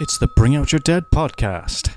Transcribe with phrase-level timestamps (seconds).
[0.00, 1.96] It's the Bring Out Your Dead podcast.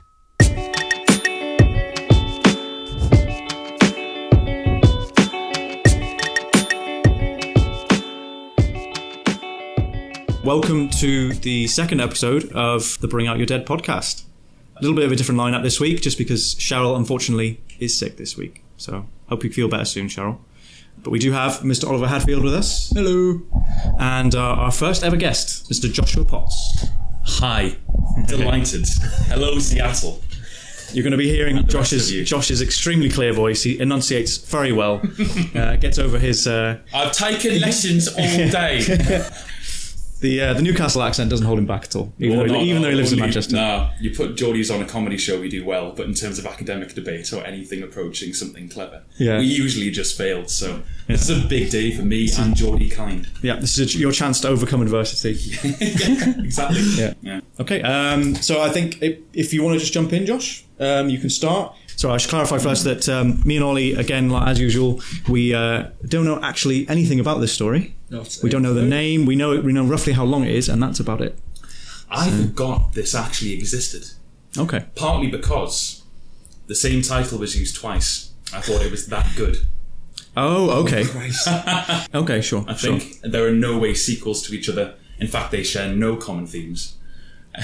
[10.43, 14.23] Welcome to the second episode of the Bring Out Your Dead podcast.
[14.77, 18.17] A little bit of a different lineup this week, just because Cheryl unfortunately is sick
[18.17, 18.63] this week.
[18.77, 20.39] So hope you feel better soon, Cheryl.
[21.03, 21.87] But we do have Mr.
[21.87, 22.89] Oliver Hadfield with us.
[22.95, 23.43] Hello.
[23.99, 25.93] And uh, our first ever guest, Mr.
[25.93, 26.87] Joshua Potts.
[27.23, 27.77] Hi.
[28.27, 28.87] Delighted.
[29.27, 30.21] Hello, Seattle.
[30.93, 32.11] You're going to be hearing Josh's.
[32.27, 33.63] Josh's extremely clear voice.
[33.63, 35.01] He enunciates very well.
[35.55, 38.15] uh, gets over his uh, I've taken lessons all
[38.49, 38.81] day.
[40.21, 42.59] The uh, the Newcastle accent doesn't hold him back at all, even, Well, though, he,
[42.59, 43.55] not- even though he lives in Manchester.
[43.55, 46.45] Nah, you put Geordies on a comedy show, we do well, but in terms of
[46.45, 49.39] academic debate or anything approaching something clever, Yeah.
[49.39, 50.49] we usually just failed.
[50.49, 53.27] So this is a big day for me and Geordie kind.
[53.41, 55.33] Yeah, this is your chance to overcome adversity.
[55.63, 56.81] yeah, exactly.
[57.21, 57.41] Yeah.
[57.59, 61.09] Okay, um, so I think if, if you want to just jump in, Josh, um,
[61.09, 61.75] you can start.
[61.95, 65.53] So I should clarify first that um, me and Ollie, again, like, as usual, we
[65.53, 67.95] uh, don't know actually anything about this story.
[68.43, 69.25] We don't know the name.
[69.25, 71.37] We know we know roughly how long it is, and that's about it.
[72.09, 74.09] I forgot this actually existed.
[74.57, 74.85] Okay.
[74.95, 76.03] Partly because
[76.67, 78.33] the same title was used twice.
[78.53, 79.65] I thought it was that good.
[80.35, 81.05] Oh, okay.
[82.13, 82.65] okay, sure.
[82.67, 82.99] I sure.
[82.99, 84.95] think there are no way sequels to each other.
[85.19, 86.97] In fact, they share no common themes.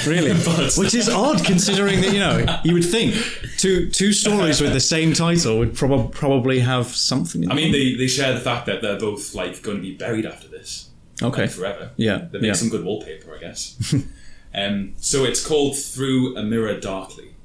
[0.06, 3.16] Really, But- which is odd considering that you know you would think
[3.58, 7.44] two two stories with the same title would prob- probably have something.
[7.44, 9.96] In I mean, they, they share the fact that they're both like going to be
[9.96, 10.90] buried after this,
[11.24, 11.92] okay, like forever.
[11.96, 12.54] Yeah, That makes yeah.
[12.54, 13.96] some good wallpaper, I guess.
[14.54, 17.36] um, so it's called Through a Mirror Darkly.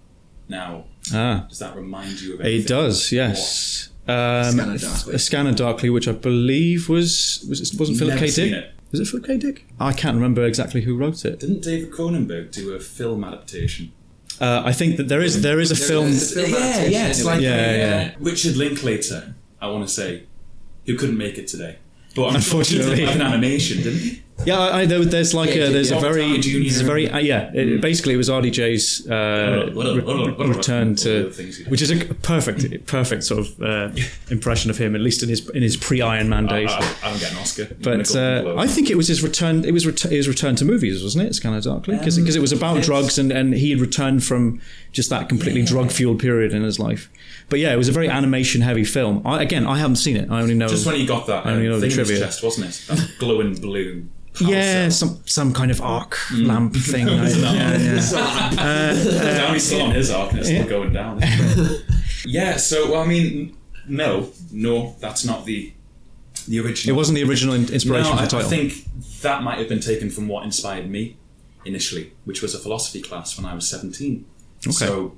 [0.49, 2.67] Now, ah, does that remind you of it anything?
[2.67, 3.13] does.
[3.13, 5.15] Yes, um, Scanner Darkly.
[5.15, 8.33] a Scanner Darkly, which I believe was was it wasn't Philip Never K.
[8.33, 8.71] Dick.
[8.93, 8.99] It.
[8.99, 9.37] Was it Philip K.
[9.39, 9.67] Dick?
[9.81, 11.41] I can't remember exactly who wrote it.
[11.41, 13.93] Didn't David Cronenberg do a film adaptation?
[14.41, 16.07] Uh, I think that there is there is a film.
[16.07, 18.15] There's a film Yeah, adaptation yeah, it's like Yeah, yeah.
[18.19, 20.25] Richard Linklater, I want to say,
[20.87, 21.79] who couldn't make it today.
[22.15, 22.97] But unfortunately, Unfortunately.
[23.01, 24.23] he did an animation, didn't he?
[24.45, 27.19] Yeah, I, I, there- there's like Yeah, a there's a very there's a very uh,
[27.19, 27.53] yeah.
[27.55, 31.71] It, basically, it was RDJ's uh, re- return All to the things he did.
[31.71, 33.91] which is a perfect perfect sort of uh,
[34.31, 36.71] impression of him, at least in his in his pre Iron Man days.
[36.73, 37.69] I, I don't get an Oscar.
[37.81, 39.65] But uh, I think it was his return.
[39.65, 41.35] It was ret- his return to movies, wasn't it?
[41.35, 42.87] Scanner Darkly, because it was about yes.
[42.87, 44.61] drugs, and, and he had returned from
[44.91, 47.11] just that completely drug fueled period in his life.
[47.49, 49.25] But yeah, it was a very animation heavy film.
[49.25, 50.31] I, again, I haven't seen it.
[50.31, 50.69] I only know.
[50.69, 52.25] Just when he got that I only know uh, the thing in his trivia.
[52.27, 52.85] chest, wasn't it?
[52.89, 54.09] That glowing blue.
[54.35, 55.09] Power yeah, cell.
[55.09, 57.09] some some kind of arc lamp thing.
[57.09, 59.37] I- yeah, yeah.
[59.37, 61.21] Down he's still in his arc and it's still going down.
[62.25, 63.57] yeah, so well, I mean,
[63.87, 65.73] no, no, that's not the
[66.49, 66.95] the original.
[66.95, 68.47] It wasn't the original inspiration no, for I, the title.
[68.47, 68.75] I think
[69.23, 71.17] that might have been taken from what inspired me
[71.65, 74.25] initially, which was a philosophy class when I was seventeen.
[74.67, 74.73] Okay.
[74.73, 75.15] So,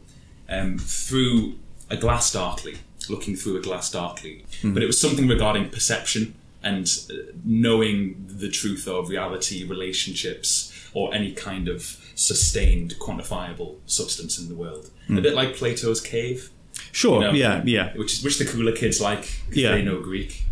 [0.49, 1.55] um, through
[1.91, 2.77] a glass darkly,
[3.09, 4.73] looking through a glass darkly, Hmm.
[4.75, 7.15] but it was something regarding perception and uh,
[7.45, 14.55] knowing the truth of reality, relationships, or any kind of sustained, quantifiable substance in the
[14.55, 14.91] world.
[15.07, 15.19] Hmm.
[15.19, 16.51] A bit like Plato's cave.
[16.93, 17.93] sure, you know, yeah, yeah.
[17.97, 19.43] Which is which the cooler kids like.
[19.53, 19.73] Yeah.
[19.73, 20.45] they know Greek.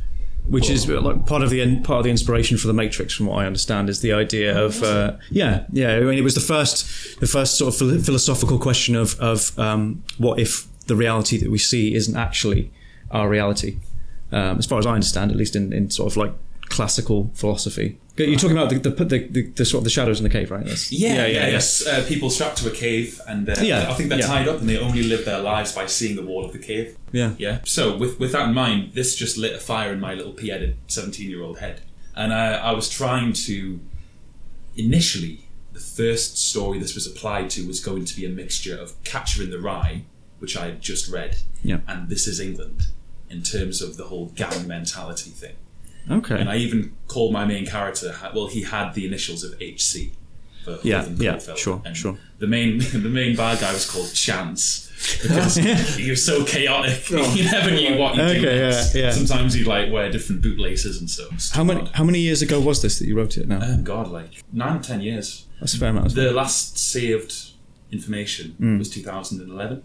[0.48, 3.36] Which is like part of the part of the inspiration for the Matrix, from what
[3.42, 5.94] I understand, is the idea of uh, yeah, yeah.
[5.96, 10.02] I mean, it was the first the first sort of philosophical question of of um,
[10.18, 12.72] what if the reality that we see isn't actually
[13.12, 13.78] our reality,
[14.32, 16.32] um, as far as I understand, at least in, in sort of like
[16.68, 17.98] classical philosophy.
[18.16, 20.50] You're talking about the the, the, the, the sort of the shadows in the cave,
[20.50, 20.64] right?
[20.64, 21.86] That's, Yeah, yeah, yes.
[21.86, 24.26] Uh, people strapped to a cave, and uh, Yeah, I think they're yeah.
[24.26, 26.96] tied up, and they only live their lives by seeing the wall of the cave.
[27.12, 27.60] yeah, Yeah.
[27.64, 30.76] So with with that in mind, this just lit a fire in my little pea-headed
[30.88, 31.80] seventeen-year-old head,
[32.14, 33.80] and I, I was trying to.
[34.76, 35.44] Initially,
[35.74, 39.42] the first story this was applied to was going to be a mixture of Catcher
[39.42, 40.04] in the Rye,
[40.38, 41.80] which I had just read, Yeah.
[41.86, 42.86] and This Is England,
[43.32, 45.56] in terms of the whole gang mentality thing.
[46.10, 46.38] Okay.
[46.38, 48.14] And I even called my main character.
[48.34, 50.12] Well, he had the initials of HC.
[50.64, 52.16] For Yeah, Holden yeah, sure, And sure.
[52.38, 54.90] The main the main bad guy was called Chance
[55.22, 55.56] because
[55.96, 57.10] he was so chaotic.
[57.10, 58.46] you never knew what you Okay, do.
[58.46, 59.10] yeah, yeah.
[59.10, 61.32] Sometimes he'd like wear different bootlaces and stuff.
[61.32, 61.92] It's how many hard.
[61.96, 63.48] how many years ago was this that you wrote it?
[63.48, 65.46] Now Oh God, like nine or ten years.
[65.58, 66.06] that's a fair amount.
[66.06, 66.22] isn't?
[66.24, 67.34] The last saved
[67.90, 68.78] information Hmm.
[68.78, 69.82] was 2011.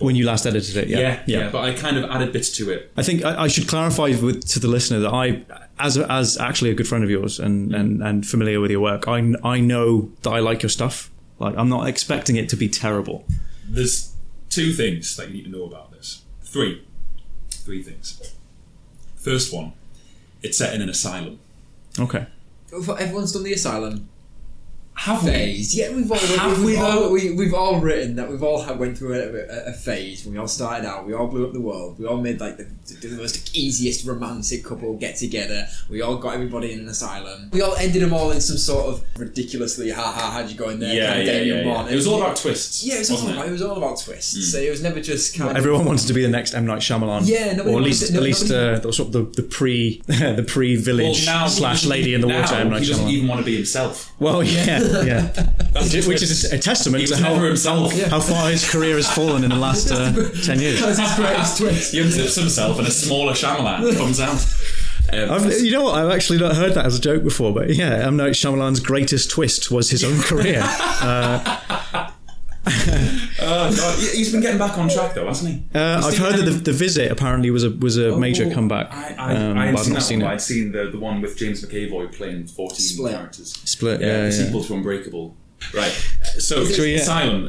[0.00, 2.90] When you last edited it, Yeah, yeah, But I kind of added bits to it.
[2.96, 5.44] I think I, I should clarify with, to the listener that I,
[5.78, 7.78] as as actually a good friend of yours and, mm.
[7.78, 11.10] and, and familiar with your work, I, I know that I like your stuff.
[11.38, 13.24] Like I'm not expecting it to be terrible.
[13.68, 14.14] There's
[14.48, 16.22] two things that you need to know about this.
[16.42, 16.84] Three.
[17.50, 18.34] Three things.
[19.16, 19.72] First one,
[20.42, 21.38] it's set in an asylum.
[21.98, 22.26] Okay.
[22.72, 24.08] Everyone's done the asylum.
[25.00, 25.64] Have we?
[25.70, 27.10] Yeah, we've all Have we've, we, all, though?
[27.10, 29.28] we, we've all written that we've all had, went through a,
[29.68, 31.06] a, a phase when we all started out.
[31.06, 31.98] We all blew up the world.
[31.98, 32.64] We all made like the,
[33.00, 35.66] the, the most easiest romantic couple get together.
[35.88, 37.48] We all got everybody in an asylum.
[37.50, 40.68] We all ended them all in some sort of ridiculously ha ha how'd you go
[40.68, 40.94] in there?
[40.94, 41.74] Yeah, kind of yeah, Damian yeah, yeah.
[41.74, 41.90] Bond.
[41.90, 42.84] It was all about twists.
[42.84, 43.50] Yeah, it was all about, it?
[43.52, 44.52] was all about twists.
[44.52, 46.80] So it was never just kind of Everyone wanted to be the next M Night
[46.82, 47.22] Shyamalan.
[47.24, 49.42] Yeah, nobody or at least to- no- at least nobody- uh, the, sort of the,
[49.42, 52.82] the pre the pre village now he slash Lady in the now Water M Night
[52.82, 53.12] He doesn't Shyamalan.
[53.12, 54.12] even want to be himself.
[54.20, 55.20] Well, yeah, yeah,
[55.72, 57.92] That's which, which is a testament to how, himself.
[57.92, 60.12] how, how far his career has fallen in the last uh,
[60.44, 60.80] ten years.
[60.80, 61.92] That's his twist.
[61.92, 64.44] He unzips himself and a smaller Shyamalan comes out.
[65.12, 65.94] Um, I've, you know what?
[65.96, 69.30] I've actually not heard that as a joke before, but yeah, M Night Shyamalan's greatest
[69.30, 70.62] twist was his own career.
[73.42, 73.98] Oh, God.
[73.98, 75.78] He- He's been getting back on track though, hasn't he?
[75.78, 78.52] Uh, I've seen heard that the, the visit apparently was a was a major Oh,
[78.54, 78.92] comeback.
[78.92, 80.30] I, I, um, I but hadn't I've seen not that seen one.
[80.30, 80.34] it.
[80.34, 83.12] I'd seen the, the one with James McAvoy playing 14 Split.
[83.14, 83.52] characters.
[83.64, 84.30] Split, Yeah, yeah, the yeah.
[84.46, 85.36] sequel to Unbreakable.
[85.74, 85.90] Right.
[86.38, 86.98] So, So, yeah.
[86.98, 87.48] asylum,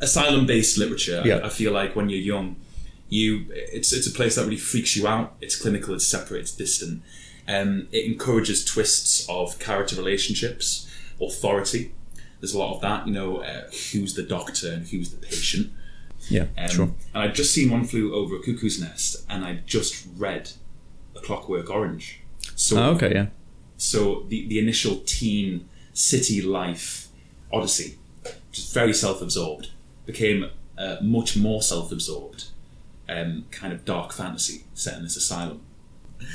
[0.00, 1.22] asylum-based literature.
[1.24, 1.36] Yeah.
[1.38, 2.56] I, I feel like when you're young,
[3.08, 5.34] you it's it's a place that really freaks you out.
[5.40, 5.94] It's clinical.
[5.94, 6.40] It's separate.
[6.40, 7.02] It's distant.
[7.48, 10.86] Um, it encourages twists of character relationships,
[11.20, 11.92] authority.
[12.40, 13.06] There's a lot of that.
[13.06, 15.72] You know, uh, who's the doctor and who's the patient.
[16.28, 16.84] Yeah, Um, sure.
[17.14, 20.50] And I'd just seen One Flew Over a Cuckoo's Nest, and I just read
[21.16, 22.20] A Clockwork Orange.
[22.56, 23.26] So, Oh, okay, yeah.
[23.76, 27.08] so the, the initial teen city life
[27.52, 27.98] odyssey,
[28.52, 29.70] just very self-absorbed,
[30.06, 32.46] became uh, much more self-absorbed,
[33.08, 35.60] um, kind of dark fantasy set in this asylum.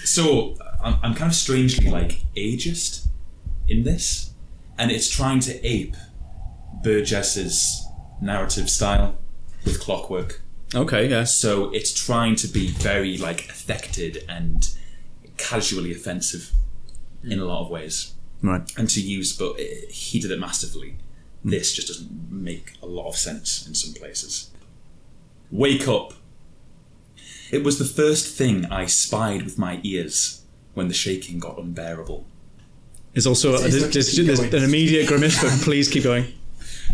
[0.05, 3.07] So I'm, I'm kind of strangely like ageist
[3.67, 4.32] in this,
[4.77, 5.95] and it's trying to ape
[6.83, 7.85] Burgess's
[8.21, 9.17] narrative style
[9.65, 10.41] with clockwork.
[10.75, 11.23] Okay, yeah.
[11.25, 14.67] So it's trying to be very like affected and
[15.37, 16.51] casually offensive
[17.23, 18.69] in a lot of ways, Right.
[18.77, 19.35] and to use.
[19.37, 20.97] But it, he did it masterfully.
[21.45, 24.49] This just doesn't make a lot of sense in some places.
[25.51, 26.13] Wake up.
[27.51, 30.43] It was the first thing I spied with my ears
[30.73, 32.25] when the shaking got unbearable.
[33.13, 36.25] There's also It's- it's there's, like there's, there's an immediate grimace, but please keep going.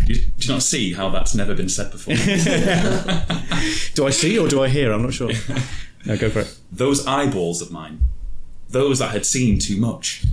[0.06, 2.14] Do you, do you not see how that's never been said before?
[3.96, 4.94] Do I see or do I hear?
[4.94, 5.32] I'm not sure.
[6.06, 6.58] No, go for it.
[6.72, 8.00] Those eyeballs of mine,
[8.70, 10.24] those I had seen too much,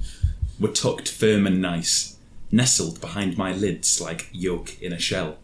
[0.60, 2.16] were tucked firm and nice,
[2.52, 5.38] nestled behind my lids like yolk in a shell.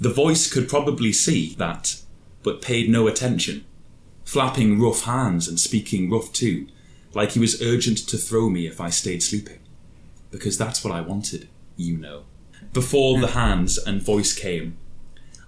[0.00, 2.00] The voice could probably see that,
[2.42, 3.64] but paid no attention,
[4.24, 6.66] flapping rough hands and speaking rough too,
[7.18, 9.58] like he was urgent to throw me if I stayed sleeping.
[10.30, 12.22] Because that's what I wanted, you know.
[12.72, 13.32] Before the hmm.
[13.32, 14.76] hands and voice came,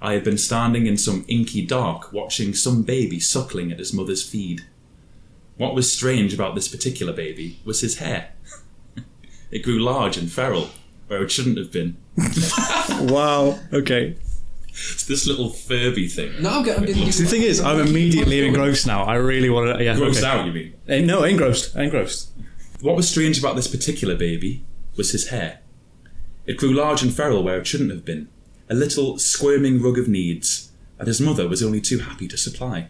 [0.02, 4.28] I had been standing in some inky dark watching some baby suckling at his mother's
[4.28, 4.62] feed.
[5.58, 8.32] What was strange about this particular baby was his hair.
[9.52, 10.70] it grew large and feral,
[11.06, 11.96] where it shouldn't have been.
[13.02, 13.60] Wow.
[13.72, 14.16] Okay.
[14.92, 16.40] It's this little Furby thing.
[16.40, 16.84] No, I'm getting.
[16.84, 19.04] I'm The thing is, I'm immediately engrossed now.
[19.04, 19.84] I really want to.
[19.84, 19.94] Yeah.
[19.94, 20.26] Grossed okay.
[20.26, 20.74] out, you mean?
[20.88, 21.76] Eh, No, engrossed.
[21.76, 22.30] Engrossed.
[22.80, 24.64] What was strange about this particular baby
[24.96, 25.60] was his hair.
[26.46, 28.28] It grew large and feral where it shouldn't have been,
[28.68, 32.88] a little squirming rug of needs that his mother was only too happy to supply.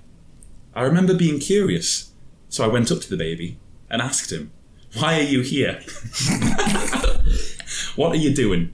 [0.74, 2.12] I remember being curious,
[2.48, 3.58] so I went up to the baby
[3.90, 4.52] and asked him,
[4.98, 5.82] Why are you here?
[7.96, 8.72] what are you doing?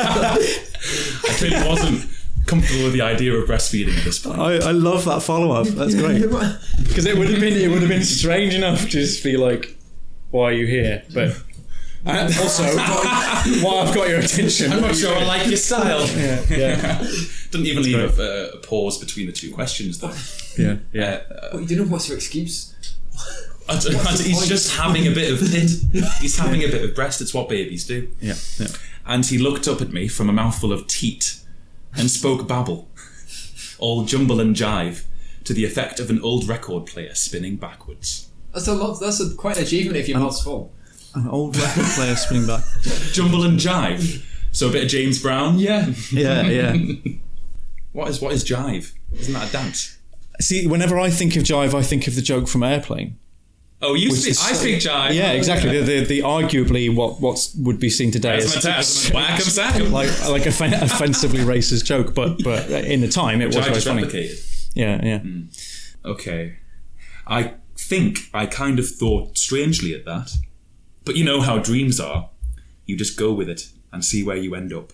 [0.00, 2.06] I clearly wasn't
[2.46, 4.38] comfortable with the idea of breastfeeding at this point.
[4.38, 5.66] I, I love that follow up.
[5.68, 6.22] That's great.
[6.22, 9.76] Because it would have been it would have been strange enough to just be like,
[10.30, 11.36] "Why are you here?" But
[12.06, 14.72] and also, why I've got your attention.
[14.72, 16.06] I'm not sure I like your style.
[16.16, 17.06] Yeah, yeah,
[17.50, 20.14] Didn't even leave a, a pause between the two questions, though.
[20.56, 21.22] yeah, yeah.
[21.30, 22.74] Uh, What, you know what's your excuse?
[23.68, 24.48] I don't- What's the he's point?
[24.48, 25.70] just having a bit of pit.
[26.20, 27.20] He's having a bit of breast.
[27.20, 28.08] It's what babies do.
[28.20, 28.68] yeah, yeah.
[29.06, 31.40] And he looked up at me from a mouthful of teat
[31.94, 32.88] and spoke babble,
[33.78, 35.04] all jumble and jive,
[35.44, 38.28] to the effect of an old record player spinning backwards.
[38.52, 38.98] That's a lot.
[39.00, 40.72] That's a, quite an achievement if your mouth's full.
[41.14, 42.64] An old record player spinning back.
[43.12, 44.24] Jumble and jive.
[44.52, 45.58] So a bit of James Brown.
[45.58, 45.90] Yeah.
[46.12, 46.76] Yeah, yeah.
[47.92, 48.92] What is what is jive?
[49.14, 49.98] Isn't that a dance?
[50.40, 53.18] See, whenever I think of jive, I think of the joke from Airplane.
[53.80, 54.34] Oh, you speak.
[54.42, 55.14] I speak jive.
[55.14, 55.70] Yeah, exactly.
[55.80, 59.10] The, the, the arguably what what's would be seen today as.
[59.14, 59.40] Whack
[59.76, 63.56] 'em, like like a offen- offensively racist joke, but but in the time it was
[63.56, 64.02] very funny.
[64.74, 65.18] Yeah, yeah.
[65.20, 65.42] Hmm.
[66.04, 66.56] Okay.
[67.26, 70.32] I think I kind of thought strangely at that.
[71.04, 72.30] But you know how dreams are.
[72.84, 74.92] You just go with it and see where you end up.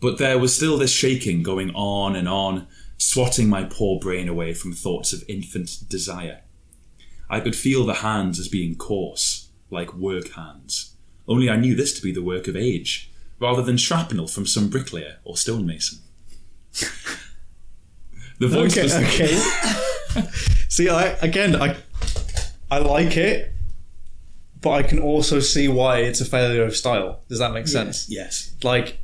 [0.00, 2.66] But there was still this shaking going on and on,
[2.98, 6.40] swatting my poor brain away from thoughts of infant desire.
[7.28, 10.94] I could feel the hands as being coarse, like work hands.
[11.26, 14.68] Only I knew this to be the work of age, rather than shrapnel from some
[14.68, 15.98] bricklayer or stonemason.
[18.40, 20.28] The voice Okay, was okay.
[20.68, 21.76] see, I again, I
[22.68, 23.52] I like it,
[24.60, 27.20] but I can also see why it's a failure of style.
[27.28, 28.08] Does that make sense?
[28.10, 28.98] yes, Like,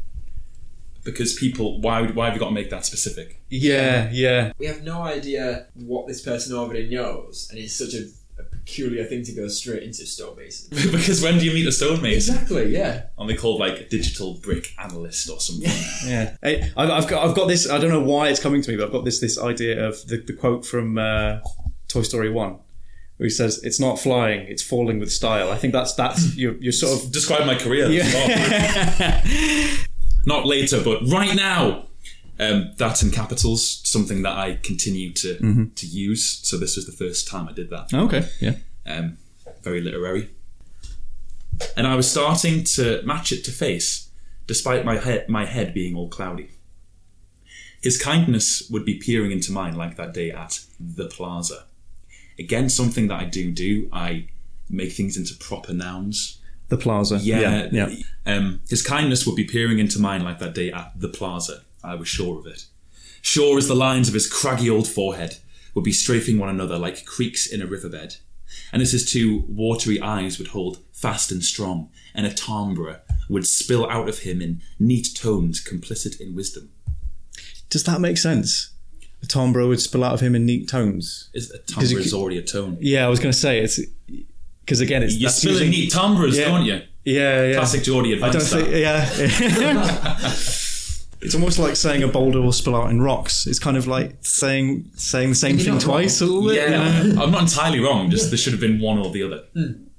[1.05, 1.81] because people.
[1.81, 2.07] Why?
[2.07, 3.41] Why have you got to make that specific?
[3.49, 8.05] yeah, yeah, We have no idea what this person already knows, and it's such a,
[8.39, 10.69] a peculiar thing to go straight into stonemason.
[10.93, 12.35] because when do you meet a stonemason?
[12.37, 13.07] exactly, yeah.
[13.19, 15.71] And they called like a digital brick analyst or something.
[16.07, 16.37] yeah.
[16.43, 17.69] Hey, I've, I've got I've got this.
[17.69, 20.07] I don't know why it's coming to me, but I've got this this idea of
[20.07, 21.41] the, the quote from uh,
[21.89, 22.59] Toy Story One.
[23.17, 26.55] Where he says, "It's not flying; it's falling with style." I think that's that's you're,
[26.55, 27.87] you're sort of Describe my career.
[30.25, 31.87] Not later, but right now.
[32.39, 36.41] Um, that's in capitals, something that I continue to to use.
[36.43, 37.93] So this was the first time I did that.
[37.93, 38.27] okay.
[38.41, 38.55] Yeah.
[38.87, 39.19] um,
[39.63, 40.31] very literary.
[41.77, 44.09] And I was starting to match it to face,
[44.47, 46.49] despite my head, my head being all cloudy.
[47.83, 51.65] His kindness would be peering into mine like that day at the plaza.
[52.39, 53.91] Again, something that I do do.
[53.93, 54.29] I
[54.71, 56.39] make things into proper nouns.
[56.71, 57.19] The plaza.
[57.19, 57.89] Yeah, Yeah.
[57.89, 57.97] yeah.
[58.27, 61.63] Um, his kindness would be peering into mine like that day at the plaza.
[61.85, 62.65] I was sure of it.
[63.23, 65.37] Sure as the lines of his craggy old forehead
[65.75, 68.17] would be strafing one another like creeks in a riverbed,
[68.73, 73.47] and as his two watery eyes would hold fast and strong, and a timbre would
[73.47, 76.71] spill out of him in neat tones complicit in wisdom.
[77.69, 78.71] Does that make sense?
[79.23, 81.31] A timbre would spill out of him in neat tones.
[81.35, 82.79] Is a timbre is already a tone.
[82.81, 83.79] Yeah, I was going to say it's
[84.65, 86.45] because again, it's You're that's spilling using- neat timbres, Yeah.
[86.47, 86.83] don't you?
[87.05, 87.53] Yeah, yeah.
[87.55, 88.69] Classic Geordie I don't think.
[88.69, 89.09] Yeah.
[91.23, 93.47] it's almost like saying a boulder will spill out in rocks.
[93.47, 96.57] It's kind of like saying saying the same You're thing not twice a little bit.
[96.71, 97.21] Yeah, you?
[97.21, 98.11] I'm not entirely wrong.
[98.11, 99.45] Just there should have been one or the other.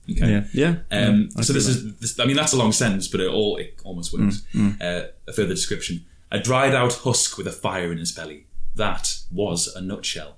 [0.10, 0.32] Okay.
[0.32, 0.44] Yeah.
[0.53, 0.75] Yeah.
[0.91, 1.72] Um, I so this that.
[1.72, 4.44] is, this, I mean, that's a long sentence, but it all it almost works.
[4.56, 8.46] Uh, a further description: a dried out husk with a fire in his belly.
[8.75, 10.38] That was a nutshell.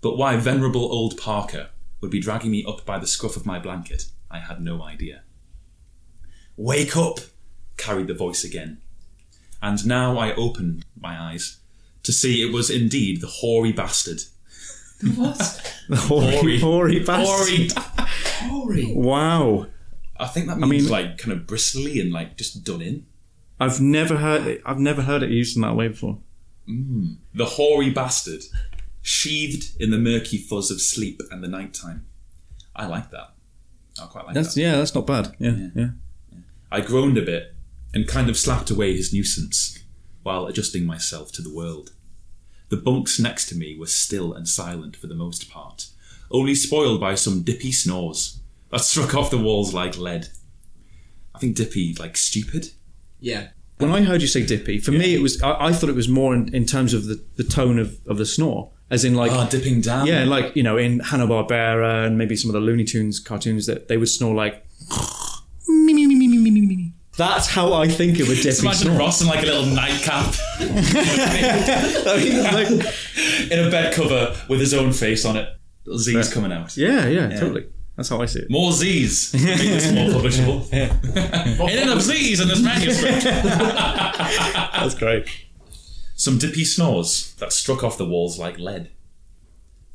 [0.00, 3.58] But why venerable old Parker would be dragging me up by the scruff of my
[3.58, 5.22] blanket, I had no idea.
[6.56, 7.20] Wake up!
[7.76, 8.78] carried the voice again.
[9.62, 11.58] And now I opened my eyes
[12.04, 14.22] to see it was indeed the hoary bastard.
[15.14, 15.72] What?
[15.88, 16.58] The hoary, Hoary.
[16.58, 17.72] hoary bastard.
[17.72, 18.82] Hoary!
[18.86, 18.92] Hoary.
[18.96, 19.66] Wow.
[20.18, 23.06] I think that means mean- like kind of bristly and like just done in.
[23.60, 24.62] I've never heard it.
[24.66, 26.18] I've never heard it used in that way before.
[26.68, 27.18] Mm.
[27.34, 28.42] The hoary bastard,
[29.06, 32.06] sheathed in the murky fuzz of sleep and the night time.
[32.74, 33.34] I like that.
[34.02, 34.60] I quite like That's that.
[34.60, 34.76] yeah.
[34.76, 35.36] That's not bad.
[35.38, 35.68] Yeah.
[35.76, 35.90] Yeah.
[36.72, 37.54] I groaned a bit
[37.94, 39.78] and kind of slapped away his nuisance
[40.24, 41.92] while adjusting myself to the world.
[42.68, 45.86] The bunks next to me were still and silent for the most part,
[46.32, 48.40] only spoiled by some dippy snores
[48.72, 50.26] that struck off the walls like lead.
[51.32, 52.70] I think dippy, like stupid.
[53.20, 53.50] Yeah.
[53.78, 55.42] When I heard you say dippy, for me it was.
[55.42, 58.16] I, I thought it was more in, in terms of the, the tone of, of
[58.16, 60.06] the snore, as in like Ah, dipping down.
[60.06, 63.66] yeah, like you know in Hanna Barbera and maybe some of the Looney Tunes cartoons
[63.66, 64.64] that they would snore like.
[65.68, 68.60] "Me, me, me, me, me, me, me, me." That's how I think of a Just
[68.60, 68.98] dippy imagine snore.
[68.98, 72.94] Ross in like a little nightcap I mean, like-
[73.50, 75.48] in a bed cover with his own face on it.
[75.84, 76.76] Little Z's coming out.
[76.76, 77.66] yeah, yeah, totally.
[77.96, 78.50] That's how I see it.
[78.50, 79.32] More Z's.
[79.34, 80.70] Make this more publishable.
[81.70, 83.24] In enough Z's in this manuscript.
[83.24, 85.26] That's great.
[86.14, 88.90] Some dippy snores that struck off the walls like lead.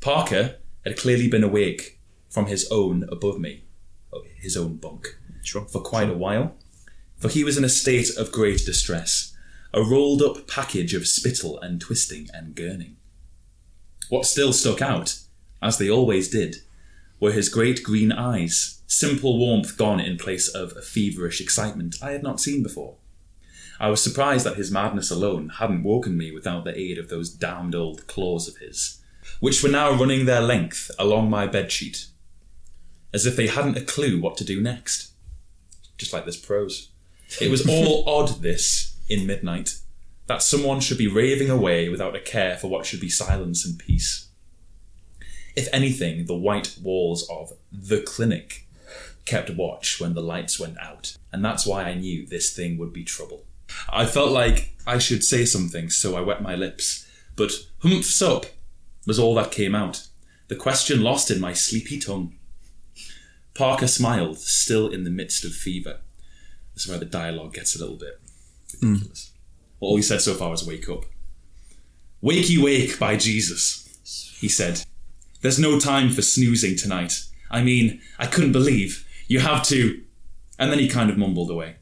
[0.00, 3.62] Parker had clearly been awake from his own above me,
[4.12, 5.64] oh, his own bunk, Sure.
[5.66, 6.54] for quite a while,
[7.18, 9.36] for he was in a state of great distress,
[9.72, 12.94] a rolled up package of spittle and twisting and gurning.
[14.08, 15.18] What still stuck out,
[15.60, 16.56] as they always did,
[17.22, 22.10] were his great green eyes, simple warmth gone in place of a feverish excitement I
[22.10, 22.96] had not seen before.
[23.78, 27.30] I was surprised that his madness alone hadn't woken me without the aid of those
[27.30, 29.00] damned old claws of his,
[29.38, 32.06] which were now running their length along my bedsheet,
[33.14, 35.12] as if they hadn't a clue what to do next.
[35.96, 36.90] Just like this prose.
[37.40, 39.78] It was all odd, this, in midnight,
[40.26, 43.78] that someone should be raving away without a care for what should be silence and
[43.78, 44.26] peace.
[45.54, 48.66] If anything, the white walls of the clinic
[49.24, 52.92] kept watch when the lights went out, and that's why I knew this thing would
[52.92, 53.44] be trouble.
[53.88, 57.06] I felt like I should say something, so I wet my lips,
[57.36, 58.46] but humphs up
[59.06, 60.06] was all that came out,
[60.48, 62.36] the question lost in my sleepy tongue.
[63.54, 66.00] Parker smiled, still in the midst of fever.
[66.74, 68.20] This is where the dialogue gets a little bit
[68.80, 69.32] ridiculous.
[69.80, 71.04] All he said so far was wake up.
[72.22, 73.88] Wakey wake, by Jesus,
[74.38, 74.84] he said.
[75.42, 77.24] There's no time for snoozing tonight.
[77.50, 80.00] I mean, I couldn't believe You have to.
[80.58, 81.76] And then he kind of mumbled away.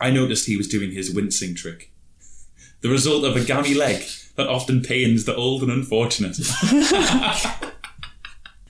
[0.00, 1.92] I noticed he was doing his wincing trick.
[2.80, 4.04] The result of a gammy leg
[4.36, 6.38] that often pains the old and unfortunate.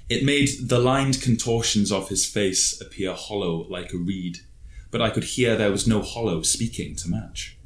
[0.08, 4.38] it made the lined contortions of his face appear hollow like a reed,
[4.90, 7.56] but I could hear there was no hollow speaking to match,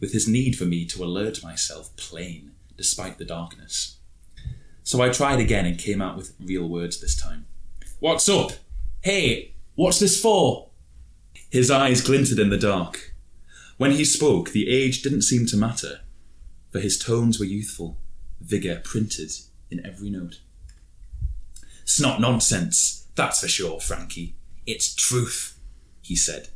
[0.00, 3.95] with his need for me to alert myself plain despite the darkness.
[4.86, 7.46] So I tried again and came out with real words this time.
[7.98, 8.52] What's up?
[9.02, 10.68] Hey, what's this for?
[11.50, 13.12] His eyes glinted in the dark.
[13.78, 16.02] When he spoke, the age didn't seem to matter,
[16.70, 17.98] for his tones were youthful,
[18.40, 19.32] vigour printed
[19.72, 20.38] in every note.
[21.84, 24.36] Snot nonsense, that's for sure, Frankie.
[24.66, 25.58] It's truth,
[26.00, 26.50] he said,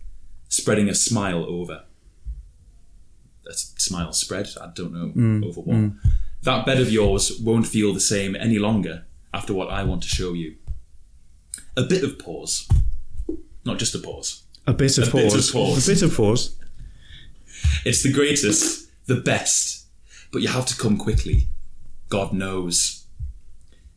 [0.48, 1.82] spreading a smile over.
[3.48, 5.76] A smile spread, I don't know mm, over what.
[5.76, 5.96] Mm.
[6.42, 10.08] That bed of yours won't feel the same any longer after what I want to
[10.08, 10.56] show you.
[11.76, 12.66] A bit of pause.
[13.64, 14.42] Not just a pause.
[14.66, 15.50] A bit of A bit of pause.
[15.50, 15.88] pause.
[15.88, 16.56] A bit of pause.
[17.84, 19.86] It's the greatest, the best,
[20.32, 21.46] but you have to come quickly.
[22.08, 23.04] God knows.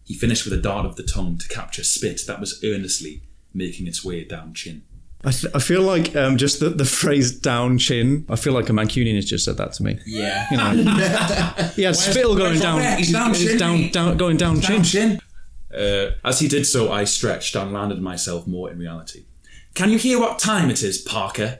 [0.03, 3.23] He finished with a dart of the tongue to capture spit that was earnestly
[3.53, 4.83] making its way down chin.
[5.25, 8.67] I, th- I feel like um, just the, the phrase down chin, I feel like
[8.69, 9.99] a Mancunian has just said that to me.
[10.05, 10.47] Yeah.
[10.51, 14.59] You know, he had spittle going down, He's down he's chin, down, down, going down,
[14.59, 14.83] chin.
[14.83, 15.21] chin.
[15.73, 19.25] Uh, as he did so, I stretched and landed myself more in reality.
[19.73, 21.59] Can you hear what time it is, Parker?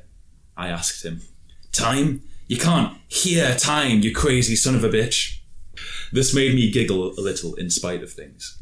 [0.57, 1.21] I asked him.
[1.71, 2.21] Time?
[2.47, 5.39] You can't hear time, you crazy son of a bitch.
[6.11, 8.59] This made me giggle a little in spite of things.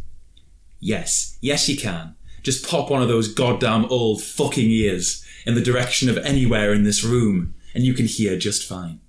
[0.79, 2.15] Yes, yes, you can.
[2.43, 6.83] Just pop one of those goddamn old fucking ears in the direction of anywhere in
[6.83, 9.00] this room, and you can hear just fine.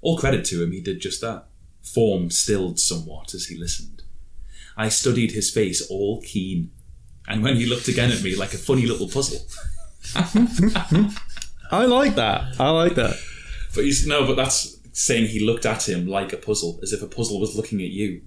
[0.00, 1.46] All credit to him, he did just that.
[1.82, 4.02] Form stilled somewhat as he listened.
[4.76, 6.70] I studied his face all keen,
[7.26, 9.46] and when he looked again at me like a funny little puzzle.
[11.70, 12.60] I like that.
[12.60, 13.18] I like that.
[13.74, 17.02] But he's no, but that's saying he looked at him like a puzzle, as if
[17.02, 18.22] a puzzle was looking at you.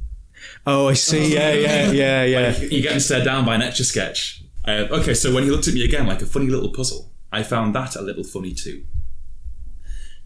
[0.66, 1.34] Oh, I see.
[1.34, 2.58] Yeah, yeah, yeah, yeah.
[2.60, 4.44] You're getting stared down by an etch a sketch.
[4.66, 7.44] Uh, okay, so when he looked at me again like a funny little puzzle, I
[7.44, 8.84] found that a little funny too.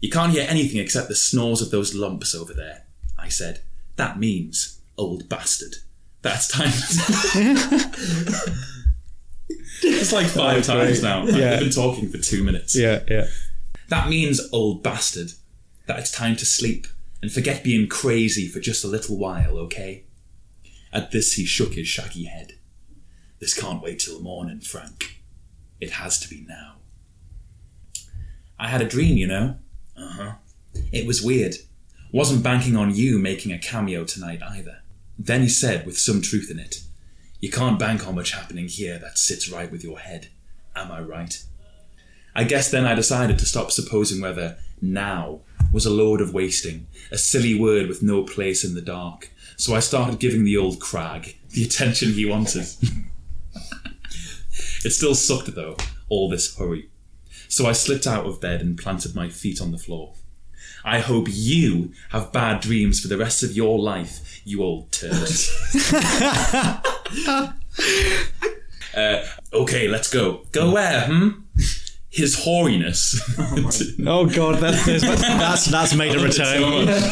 [0.00, 2.84] You can't hear anything except the snores of those lumps over there,
[3.18, 3.60] I said.
[3.96, 5.76] That means, old bastard.
[6.22, 6.72] That's time.
[9.82, 11.24] it's like five Oh, times now.
[11.24, 11.50] Like, Yeah.
[11.52, 12.74] We've been talking for two minutes.
[12.76, 13.26] Yeah, yeah.
[13.88, 15.32] That means, old bastard,
[15.86, 16.86] that it's time to sleep
[17.22, 20.04] and forget being crazy for just a little while, okay?
[20.96, 22.54] At this, he shook his shaggy head.
[23.38, 25.20] This can't wait till morning, Frank.
[25.78, 26.76] It has to be now.
[28.58, 29.56] I had a dream, you know?
[29.94, 30.32] Uh huh.
[30.92, 31.56] It was weird.
[32.12, 34.78] Wasn't banking on you making a cameo tonight either.
[35.18, 36.80] Then he said, with some truth in it,
[37.40, 40.28] You can't bank on much happening here that sits right with your head.
[40.74, 41.44] Am I right?
[42.34, 45.40] I guess then I decided to stop supposing whether now
[45.74, 49.30] was a load of wasting, a silly word with no place in the dark.
[49.56, 52.66] So I started giving the old crag the attention he wanted.
[54.84, 55.76] it still sucked though,
[56.08, 56.90] all this hurry.
[57.48, 60.14] So I slipped out of bed and planted my feet on the floor.
[60.84, 65.12] I hope you have bad dreams for the rest of your life, you old turd.
[68.96, 70.44] uh, okay, let's go.
[70.52, 71.30] Go where, hmm?
[72.16, 73.14] His hoariness.
[74.06, 76.62] Oh god, that, there's- that's that's made a return.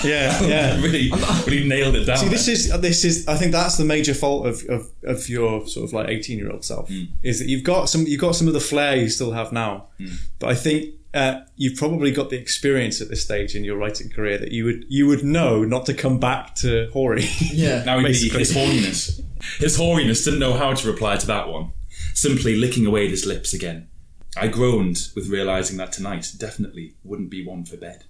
[0.04, 0.80] Yeah, yeah.
[0.82, 1.10] really,
[1.46, 2.18] really nailed it down.
[2.18, 3.28] See, this is this is.
[3.28, 6.50] I think that's the major fault of, of, of your sort of like eighteen year
[6.50, 6.90] old self
[7.22, 9.88] is that you've got some you've got some of the flair you still have now,
[10.38, 14.08] but I think uh, you've probably got the experience at this stage in your writing
[14.10, 17.26] career that you would you would know not to come back to hoary.
[17.40, 17.84] Yeah.
[17.84, 18.38] Now he, Basically.
[18.40, 19.20] his horniness.
[19.58, 21.72] His hoariness didn't know how to reply to that one,
[22.14, 23.88] simply licking away at his lips again.
[24.36, 28.04] I groaned with realizing that tonight definitely wouldn't be one for bed.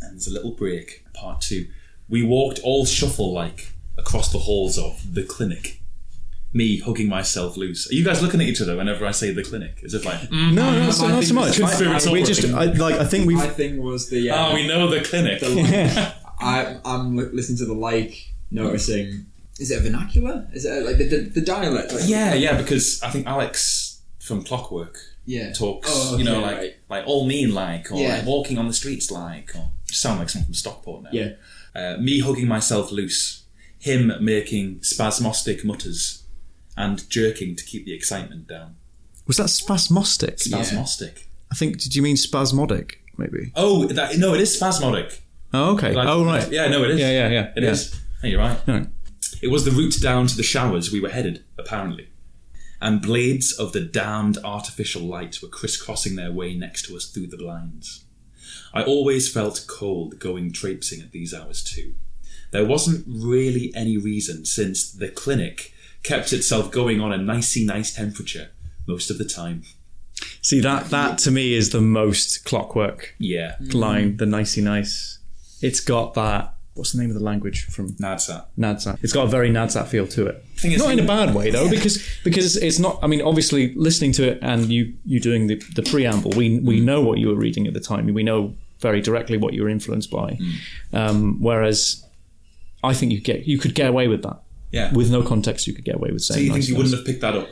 [0.00, 1.66] And there's a little break, part two.
[2.08, 5.82] We walked all shuffle like across the halls of the clinic.
[6.52, 7.90] Me hugging myself loose.
[7.90, 9.80] Are you guys looking at each other whenever I say the clinic?
[9.82, 11.58] Is it like, mm, no, not so, not so much.
[11.58, 12.12] conspiratorial.
[12.12, 14.30] we just I, like I think we've My thing was the.
[14.30, 15.42] Uh, oh, we know the clinic.
[16.40, 19.26] I, I'm listening to the lake, noticing.
[19.58, 20.48] Is it a vernacular?
[20.54, 21.92] Is it like the, the, the dialect?
[21.92, 23.87] Like, yeah, yeah, because I think Alex
[24.28, 25.52] from Clockwork Yeah.
[25.52, 26.76] talks, Oh, you know, like right.
[26.88, 28.16] like all mean like, or Yeah.
[28.18, 31.10] like walking on the streets like, or sound like someone from Stockport now.
[31.12, 31.30] Yeah.
[31.74, 33.44] Uh, me hugging myself loose,
[33.78, 36.22] him making spasmostic mutters,
[36.76, 38.76] and jerking to keep the excitement down.
[39.26, 40.36] was that spasmostic.
[40.42, 41.24] Spasmostic.
[41.50, 41.80] I think.
[41.80, 43.00] Did you mean spasmodic?
[43.18, 43.52] Maybe.
[43.56, 45.22] Oh, that, no, it is spasmodic.
[45.52, 45.92] Oh, okay.
[45.92, 46.50] Like- oh, right.
[46.52, 47.00] Yeah, no, it is.
[47.00, 47.52] Yeah, yeah, yeah.
[47.56, 47.70] It yeah.
[47.70, 47.94] is.
[48.22, 48.66] Hey, you're right.
[48.68, 48.86] No.
[49.42, 52.08] It was the route down to the showers we were headed, apparently.
[52.80, 57.26] And blades of the damned artificial light were crisscrossing their way next to us through
[57.26, 58.04] the blinds.
[58.72, 61.94] I always felt cold going traipsing at these hours too.
[62.50, 67.94] There wasn't really any reason since the clinic kept itself going on a nicey nice
[67.94, 68.50] temperature
[68.86, 69.64] most of the time.
[70.40, 73.56] See that that to me is the most clockwork Yeah.
[73.72, 75.18] line, the nicey nice.
[75.60, 76.54] It's got that.
[76.78, 78.44] What's the name of the language from Nadsat.
[78.58, 78.98] Nadsat?
[79.02, 80.44] It's got a very Nadsat feel to it.
[80.64, 82.98] Not in a bad way though, because because it's not.
[83.02, 86.80] I mean, obviously, listening to it and you you doing the, the preamble, we we
[86.80, 88.06] know what you were reading at the time.
[88.14, 90.38] We know very directly what you were influenced by.
[90.92, 92.04] Um, whereas,
[92.84, 94.92] I think you get you could get away with that Yeah.
[94.94, 95.66] with no context.
[95.66, 96.38] You could get away with saying.
[96.38, 97.50] so you think you wouldn't have picked that up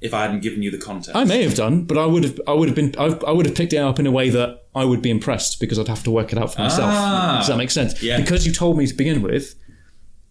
[0.00, 1.16] if I hadn't given you the context?
[1.16, 2.40] I may have done, but I would have.
[2.46, 2.94] I would have been.
[2.98, 5.60] I, I would have picked it up in a way that I would be impressed
[5.60, 6.90] because I'd have to work it out for myself.
[6.92, 7.36] Ah.
[7.38, 8.02] Does that make sense?
[8.02, 8.20] Yeah.
[8.20, 9.54] Because you told me to begin with,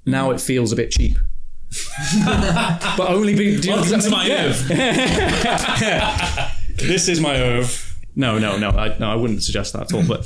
[0.05, 1.17] now it feels a bit cheap.
[2.25, 3.59] but only be.
[3.59, 4.45] Do you Welcome to my Yeah.
[4.47, 6.53] Earth.
[6.77, 7.95] This is my oeuvre.
[8.15, 8.69] No, no, no.
[8.69, 10.03] I, no, I wouldn't suggest that at all.
[10.07, 10.19] But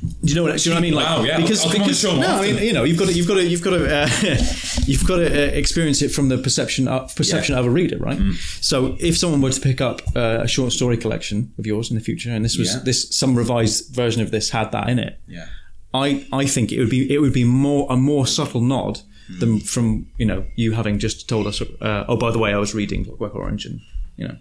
[0.00, 0.56] do you know what?
[0.56, 0.94] Do you know what I mean?
[0.94, 3.12] Like Wow, yeah, because I'll the because no, I mean you know you've got to
[3.12, 4.08] you've got to you've got to uh,
[4.86, 7.60] you've got to uh, experience it from the perception of, perception Yeah.
[7.60, 8.18] of a reader, right?
[8.18, 8.34] Mm.
[8.62, 11.96] So if someone were to pick up uh, a short story collection of yours in
[11.96, 12.80] the future, and this was Yeah.
[12.84, 15.46] this some revised version of this had that in it, Yeah.
[15.94, 19.00] I I think it would be it would be more a more subtle nod
[19.40, 22.58] than from you know you having just told us uh, oh by the way I
[22.58, 23.80] was reading Clockwork Orange and
[24.16, 24.36] you know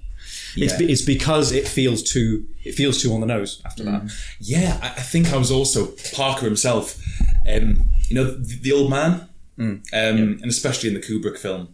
[0.57, 0.87] it's Yeah.
[0.89, 4.87] it's because it feels too it feels too on the nose after that Yeah, I,
[4.87, 6.85] I think I was also Parker himself.
[7.47, 9.11] Um, you know, the, the old man,
[9.57, 11.69] um, and especially in the Kubrick film,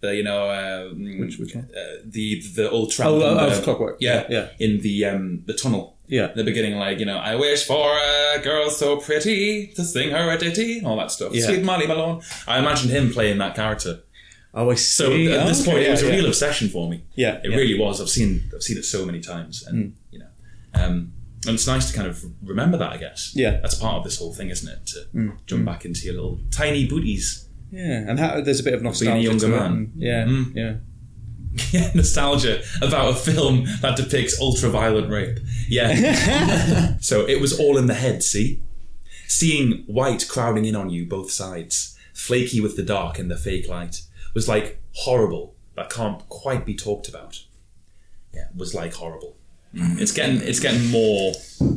[0.00, 1.56] the you know, uh, Which- which?
[1.56, 1.60] Uh,
[2.04, 3.10] the the old tramp.
[3.12, 3.96] Oh, uh, the- of Clockwork.
[4.00, 4.48] Yeah, Yeah.
[4.58, 5.92] In the um, the tunnel.
[6.06, 6.28] Yeah.
[6.36, 7.88] The beginning, like you know, I wish for
[8.36, 11.32] a girl so pretty to sing her a ditty, all that stuff.
[11.34, 11.46] Yeah.
[11.46, 12.20] Sweet Molly Malone.
[12.46, 14.00] I imagined him playing that character.
[14.54, 14.82] Oh I see.
[14.82, 16.12] So at this Okay, point, it was a yeah.
[16.16, 17.02] real obsession for me.
[17.14, 17.56] Yeah, it yeah.
[17.56, 18.00] really was.
[18.00, 20.28] I've seen I've seen it so many times, and you know,
[20.74, 21.12] um,
[21.46, 22.92] and it's nice to kind of remember that.
[22.92, 23.32] I guess.
[23.34, 23.54] Yeah.
[23.54, 24.86] Mm, that's part of this whole thing, isn't it?
[25.14, 27.48] To jump back into your little tiny booties.
[27.70, 29.92] yeah and how, there's a bit of nostalgia younger to it man.
[29.96, 30.54] yeah Mm.
[30.54, 30.74] yeah
[31.72, 35.38] Yeah, nostalgia about a film that depicts ultra-violent rape.
[35.68, 36.96] Yeah.
[37.00, 38.22] so it was all in the head.
[38.24, 38.60] See,
[39.28, 43.68] seeing white crowding in on you both sides, flaky with the dark and the fake
[43.68, 44.02] light,
[44.34, 45.54] was like horrible.
[45.76, 47.44] That can't quite be talked about.
[48.32, 49.36] Yeah, was like horrible.
[49.76, 51.32] It's getting it's getting more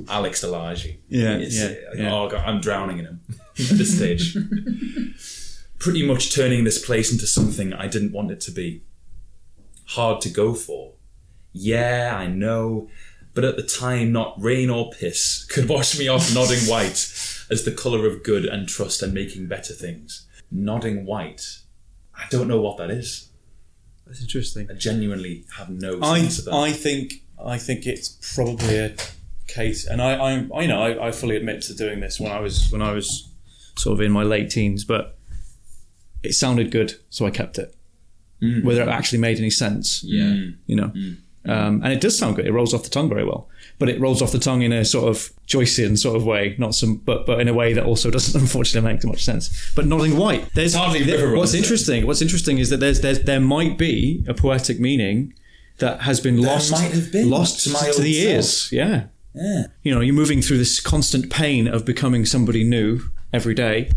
[0.07, 0.97] Alex DeLarge.
[1.09, 2.13] Yeah, It's, yeah, uh, yeah.
[2.13, 4.37] Oh god, I'm drowning in him at this stage.
[5.79, 8.83] Pretty much turning this place into something I didn't want it to be.
[9.89, 10.93] Hard to go for.
[11.53, 12.89] Yeah, I know.
[13.33, 16.97] But at the time, not rain or piss could wash me off nodding white
[17.49, 20.27] as the colour of good and trust and making better things.
[20.51, 21.59] Nodding white.
[22.17, 23.30] I don't know what that is.
[24.06, 26.53] that's interesting I genuinely have no I of that.
[26.53, 28.95] I think I think it's probably a
[29.47, 32.32] case, and I I, I you know I, I fully admit to doing this when
[32.32, 33.30] I was when I was
[33.77, 35.17] sort of in my late teens, but
[36.23, 37.75] it sounded good, so I kept it.
[38.41, 38.63] Mm.
[38.63, 40.51] Whether it actually made any sense, Yeah.
[40.65, 40.88] you know.
[40.89, 41.17] Mm.
[41.49, 42.45] Um, and it does sound good.
[42.45, 43.47] It rolls off the tongue very well,
[43.79, 46.75] but it rolls off the tongue in a sort of Joycean sort of way, not
[46.75, 49.71] some, but but in a way that also doesn't unfortunately make much sense.
[49.75, 52.05] But nodding white, there's Hardly there- what's interesting.
[52.05, 55.33] What's interesting is that there's there's there might be a poetic meaning
[55.79, 58.71] that has been lost might have been lost to to, the old ears.
[58.71, 59.67] Yeah, yeah.
[59.83, 63.91] you know, you're moving through this constant pain of becoming somebody new every day,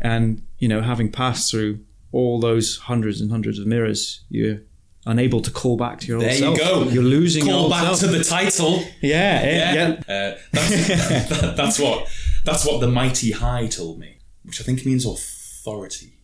[0.00, 4.60] and you know, having passed through all those hundreds and hundreds of mirrors, you're
[5.06, 6.56] unable to call back to your old There self.
[6.58, 6.82] you go.
[6.84, 8.00] You're losing Call back self.
[8.00, 8.82] to the title.
[9.00, 9.88] yeah, yeah, yeah.
[10.00, 12.08] Uh, that's, that- that's what
[12.44, 16.14] that's what the mighty high told me, which I think means authority.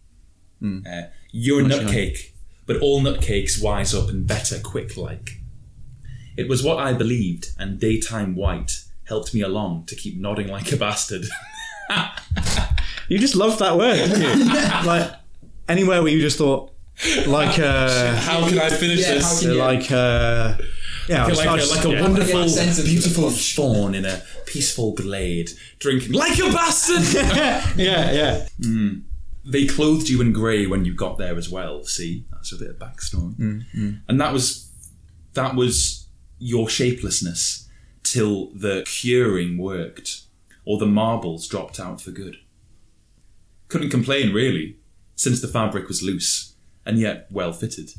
[0.62, 2.32] Uh, you're a nutcake,
[2.66, 5.40] but all nutcakes wise up and better quick like.
[6.36, 10.70] It was what I believed, and daytime white helped me along to keep nodding like
[10.72, 11.26] a bastard.
[13.08, 14.44] You just love that word, didn't you?
[14.86, 15.10] like
[15.66, 16.70] anywhere where you just thought,
[17.26, 19.24] like, uh, How can I finish Yeah, this?
[19.24, 19.64] how can- Yeah.
[19.64, 20.56] like, uh,
[21.08, 22.02] yeah, I was- like, I a, was- like a yeah.
[22.02, 27.02] wonderful, Yeah, sense beautiful fawn in a peaceful glade, drinking like a bastard.
[27.76, 28.46] yeah, yeah.
[29.44, 31.84] they clothed you in grey when you got there as well.
[31.84, 33.34] See, that's a bit of backstory,
[34.08, 34.68] and that was
[35.34, 36.06] that was
[36.38, 37.66] your shapelessness
[38.02, 40.22] till the curing worked,
[40.64, 42.36] or the marbles dropped out for good.
[43.68, 44.76] Couldn't complain really,
[45.14, 46.54] since the fabric was loose
[46.88, 47.92] and yet well fitted.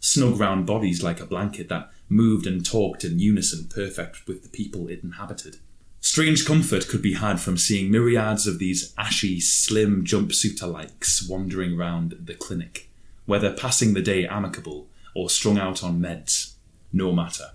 [0.00, 4.48] Snug round bodies like a blanket that moved and talked in unison, perfect with the
[4.48, 5.56] people it inhabited.
[6.00, 11.76] Strange comfort could be had from seeing myriads of these ashy, slim jumpsuiter likes wandering
[11.76, 12.88] round the clinic,
[13.26, 16.52] whether passing the day amicable or strung out on meds,
[16.92, 17.50] no matter.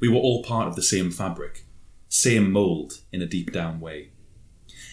[0.00, 1.66] We were all part of the same fabric,
[2.08, 4.08] same mould in a deep down way.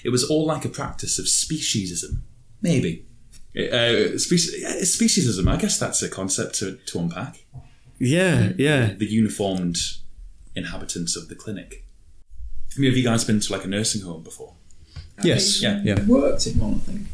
[0.04, 2.20] It was all like a practice of speciesism,
[2.62, 3.07] maybe.
[3.58, 7.44] Uh, speci- speciesism, I guess that's a concept to, to unpack.
[8.00, 8.94] Yeah, yeah.
[8.94, 9.78] The uniformed
[10.56, 11.84] inhabitants of the clinic.
[12.76, 14.54] I mean, have you guys been to like a nursing home before?
[15.24, 15.62] Yes.
[15.64, 15.82] Yeah.
[15.84, 16.06] Yeah.
[16.06, 17.08] Worked in one, I think.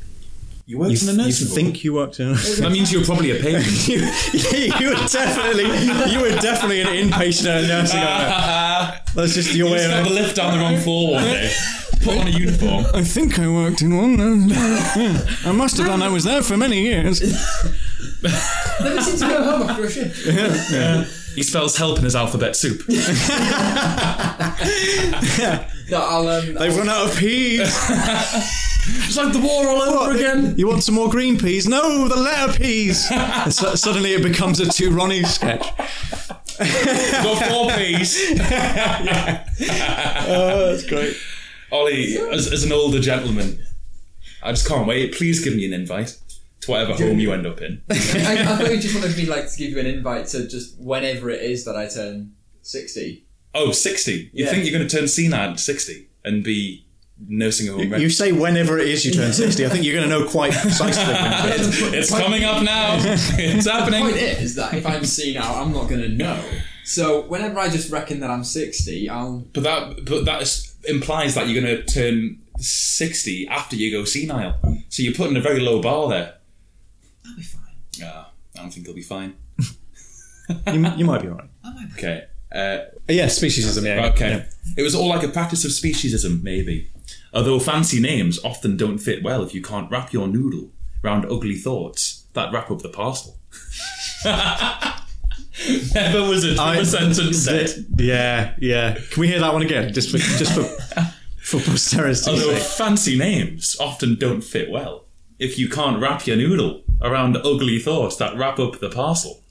[0.66, 1.56] You worked You, in a you nursing home?
[1.56, 2.34] think you worked in?
[2.34, 3.88] that means you were probably a patient.
[3.88, 5.64] you, you were definitely
[6.14, 9.00] you were definitely an inpatient at a nursing home.
[9.16, 10.08] That's just your You way just got of.
[10.10, 11.54] the lift down the wrong floor one day.
[12.04, 12.86] Put on a uniform.
[12.94, 14.20] I think I worked in one.
[14.20, 14.36] uh,
[14.96, 15.26] yeah.
[15.46, 16.02] I must have done.
[16.02, 17.22] I was there for many years.
[18.22, 21.08] Never seem to go home after a shift.
[21.36, 22.84] He spells help in his alphabet soup.
[25.92, 27.60] No, I'll, um, They've run out of peas.
[28.86, 30.56] It's like the war all over again.
[30.58, 31.66] You want some more green peas?
[31.70, 33.08] No, the letter peas.
[33.56, 35.66] So, suddenly it becomes a two Ronnie sketch.
[36.58, 38.18] Got four P's.
[40.28, 41.16] Oh, that's great.
[41.74, 43.60] Ollie, as, as an older gentleman,
[44.42, 45.14] I just can't wait.
[45.16, 46.18] Please give me an invite
[46.62, 47.82] to whatever home you end up in.
[47.92, 50.78] I, I thought you just wanted me like to give you an invite to just
[50.80, 53.26] whenever it is that I turn sixty.
[53.56, 54.32] Oh, 60.
[54.34, 54.50] You Yeah.
[54.52, 56.88] think you're going to turn senile at 60 and be
[57.28, 59.64] nursing a home You say whenever it is you turn 60.
[59.64, 61.82] I think you're going to know quite precisely when it is.
[61.94, 62.96] It's coming up now.
[63.04, 64.16] It's The point happening.
[64.16, 66.44] is that if I'm senile, I'm not going to know.
[66.84, 69.46] So whenever I just reckon that I'm sixty, I'll.
[69.54, 74.06] But that but that is, implies that you're going to turn 60 after you go
[74.06, 74.58] senile.
[74.90, 76.36] So you're putting a very low bar there.
[77.26, 77.62] I'll be fine.
[78.04, 79.36] Ah, I don't think you'll be fine.
[80.68, 81.50] You, you might be right.
[81.64, 82.00] I might be.
[82.00, 82.26] Okay.
[82.54, 83.84] Uh, Yeah, speciesism.
[83.86, 84.08] Yeah.
[84.14, 84.30] Okay.
[84.30, 84.44] yeah.
[84.78, 86.90] It was all like a practice of speciesism, maybe.
[87.34, 90.70] Although fancy names often don't fit well if you can't wrap your noodle
[91.02, 93.38] round ugly thoughts that wrap up the parcel.
[95.94, 97.86] Never was a I- truer sentence said.
[97.98, 98.96] Yeah, yeah.
[99.12, 99.94] Can we hear that one again?
[99.94, 100.64] Just for just for
[101.42, 102.64] for posterity's Although sake.
[102.64, 105.06] fancy names often don't fit well
[105.40, 109.42] if you can't wrap your noodle around ugly thoughts that wrap up the parcel.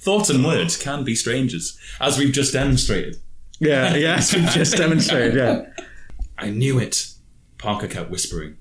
[0.00, 3.16] Thoughts and words can be strangers, as we've just demonstrated.
[3.60, 5.34] Yeah, yes, we've just demonstrated.
[5.36, 5.66] Yeah.
[6.36, 7.12] I knew it,
[7.58, 8.56] Parker kept whispering.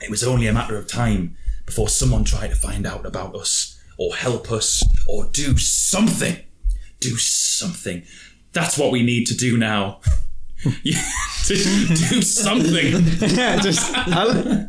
[0.00, 3.78] It was only a matter of time before someone tried to find out about us,
[4.00, 6.38] or help us, or do something.
[7.00, 8.02] Do something.
[8.52, 10.00] That's what we need to do now.
[10.82, 11.02] Yeah,
[11.46, 11.56] do
[12.20, 12.92] something.
[13.34, 13.96] Yeah, just.
[13.96, 14.68] I,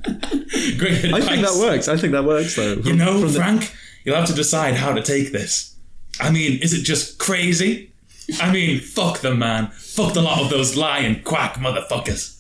[0.78, 1.14] Great advice.
[1.14, 1.90] I think that works.
[1.90, 2.76] I think that works though.
[2.76, 5.76] You know, Frank, you'll have to decide how to take this.
[6.22, 7.92] I mean, is it just crazy?
[8.40, 9.68] I mean, fuck them, man.
[9.72, 12.38] Fuck the lot of those lying quack motherfuckers.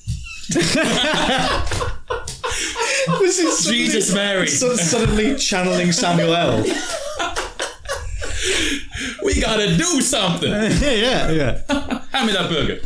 [3.19, 4.47] this is Jesus Mary.
[4.47, 6.65] So suddenly channeling Samuel L.
[9.23, 10.51] We gotta do something.
[10.51, 12.01] yeah, yeah, yeah.
[12.11, 12.81] Hand me that burger.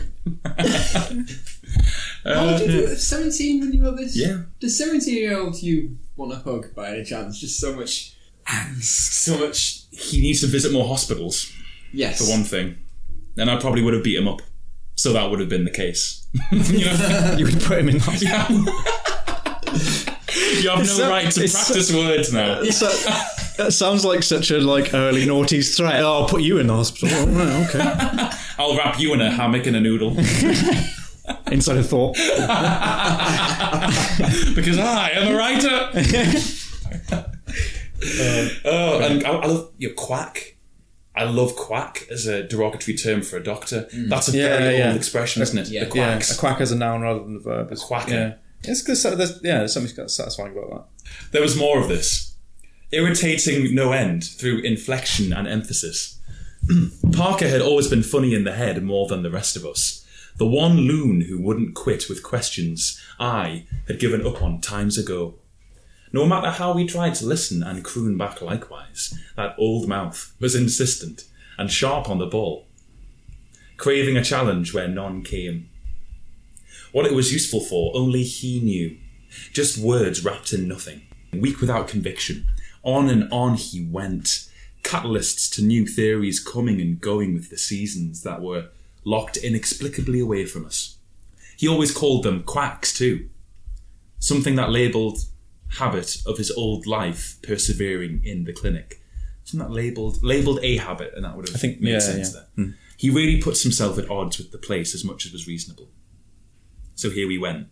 [2.26, 4.16] How old did you at 17 when you were this?
[4.18, 4.42] Yeah.
[4.60, 7.40] Does 17 year old you want a hug by any chance?
[7.40, 8.16] Just so much
[8.48, 9.84] angst, so much.
[9.92, 11.52] He needs to visit more hospitals,
[11.94, 12.18] Yes.
[12.20, 12.78] for one thing.
[13.38, 14.42] And I probably would have beat him up.
[14.96, 16.26] So that would have been the case.
[16.52, 17.36] you know?
[17.38, 18.66] You would put him in hospital.
[20.64, 22.62] you have no so- right to it's practice words now.
[22.72, 22.88] So,
[23.58, 26.02] that sounds like such a like early noughties threat.
[26.04, 27.10] Oh, I'll put you in the hospital.
[27.12, 28.30] Oh, right, okay.
[28.60, 30.18] I'll wrap you in a hammock and a noodle.
[31.52, 32.16] Inside a thought.
[34.56, 35.90] because I am a writer.
[38.66, 40.58] oh, and I, I love your quack.
[41.16, 43.88] I love quack as a derogatory term for a doctor.
[43.94, 44.36] That's a Mm.
[44.36, 44.88] Yeah, very yeah.
[44.90, 45.70] old expression, isn't it?
[45.70, 45.86] Yeah.
[45.86, 46.36] the Yeah, quacks.
[46.36, 47.72] a quack as a noun rather than a verb.
[47.72, 48.38] It's, quacker.
[48.68, 51.12] It's because There's, yeah, there's something satisfying about that.
[51.32, 52.36] There was more of this.
[52.92, 56.20] Irritating no end through inflection and emphasis.
[57.12, 60.06] Parker had always been funny in the head more than the rest of us.
[60.38, 65.36] The one loon who wouldn't quit with questions I had given up on times ago.
[66.12, 70.56] No matter how we tried to listen and croon back likewise, that old mouth was
[70.56, 71.26] insistent
[71.58, 72.68] and sharp on the ball,
[73.78, 75.70] craving a challenge where none came.
[76.96, 78.96] What it was useful for, only he knew.
[79.52, 81.02] Just words wrapped in nothing.
[81.34, 82.48] Weak without conviction.
[82.84, 84.48] On and on he went.
[84.82, 88.70] Catalysts to new theories coming and going with the seasons that were
[89.04, 90.98] locked inexplicably away from us.
[91.58, 93.28] He always called them quacks too.
[94.20, 95.18] Something that labelled
[95.80, 99.02] habit of his old life persevering in the clinic.
[99.44, 102.34] Something that labelled labelled a habit, and that would have I think- made yeah, sense
[102.34, 102.40] yeah.
[102.56, 102.66] there.
[102.68, 102.72] Hmm.
[102.96, 105.90] He really puts himself at odds with the place as much as was reasonable.
[106.96, 107.68] So here we went.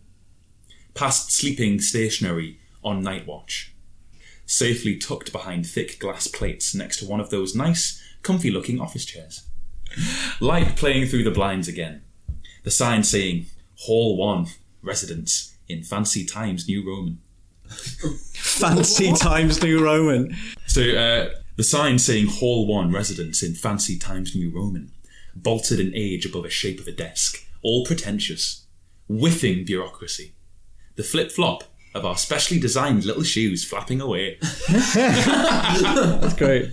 [0.94, 3.72] Past sleeping stationary on night watch.
[4.46, 9.06] safely tucked behind thick glass plates next to one of those nice, comfy looking office
[9.06, 9.46] chairs.
[10.38, 12.02] Light playing through the blinds again.
[12.62, 13.46] The sign saying,
[13.80, 14.46] Hall 1,
[14.82, 17.20] Residence, in Fancy Times New Roman.
[18.34, 20.36] Fancy Times New Roman.
[20.66, 24.92] So uh, the sign saying Hall 1 Residence in Fancy Times New Roman,
[25.34, 28.63] bolted in age above a shape of a desk, all pretentious,
[29.08, 30.34] whiffing bureaucracy.
[30.96, 31.64] The flip flop
[31.94, 34.38] of our specially designed little shoes flapping away,
[34.70, 36.72] That's great.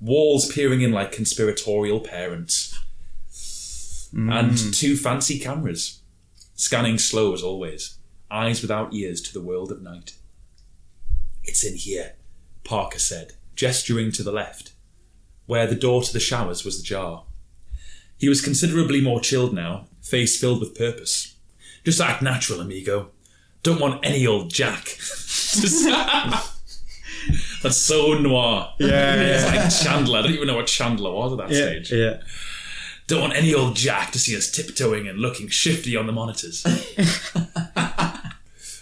[0.00, 2.78] walls peering in like conspiratorial parents,
[4.14, 4.32] mm.
[4.32, 6.02] and two fancy cameras,
[6.54, 7.98] scanning slow as always,
[8.30, 10.14] eyes without ears to the world of night.
[11.44, 12.16] It's in here,
[12.62, 14.72] Parker said, gesturing to the left,
[15.46, 17.24] where the door to the showers was ajar.
[18.18, 21.36] He was considerably more chilled now, face filled with purpose.
[21.84, 23.10] Just act natural, amigo.
[23.62, 24.84] Don't want any old Jack.
[27.62, 28.72] That's so noir.
[28.78, 29.60] Yeah, It's yeah.
[29.62, 30.18] like Chandler.
[30.18, 31.92] I don't even know what Chandler was at that Yeah, stage.
[31.92, 32.20] yeah.
[33.06, 36.64] Don't want any old Jack to see us tiptoeing and looking shifty on the monitors.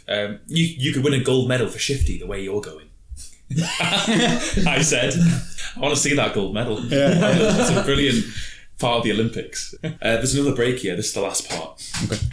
[0.09, 2.89] um, you, you could win a gold medal for shifty the way you're going.
[3.69, 5.15] I said,
[5.77, 6.81] I want to see that gold medal.
[6.87, 7.11] Yeah.
[7.61, 8.25] it's a brilliant
[8.79, 9.75] part of the Olympics.
[9.85, 10.97] Uh, there's another break here.
[10.97, 11.77] This is the last part.
[12.09, 12.25] Pas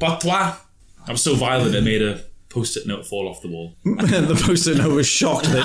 [0.00, 0.52] toi.
[1.06, 3.74] I was so violent I made a post-it note fall off the wall.
[3.84, 5.46] the post-it note was shocked.
[5.46, 5.64] That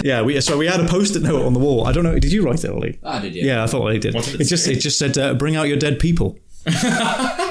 [0.00, 1.86] it- yeah, we so we had a post-it note on the wall.
[1.86, 2.18] I don't know.
[2.18, 2.98] Did you write it, Ollie?
[3.02, 3.44] I did, yeah.
[3.44, 4.14] Yeah, I thought I did.
[4.14, 7.44] What did it it just it just said, uh, "Bring out your dead people," uh,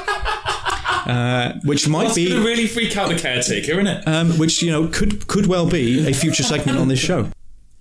[1.66, 4.08] which might That's be, going really freak out the caretaker, isn't it?
[4.08, 7.30] um, which you know could could well be a future segment on this show.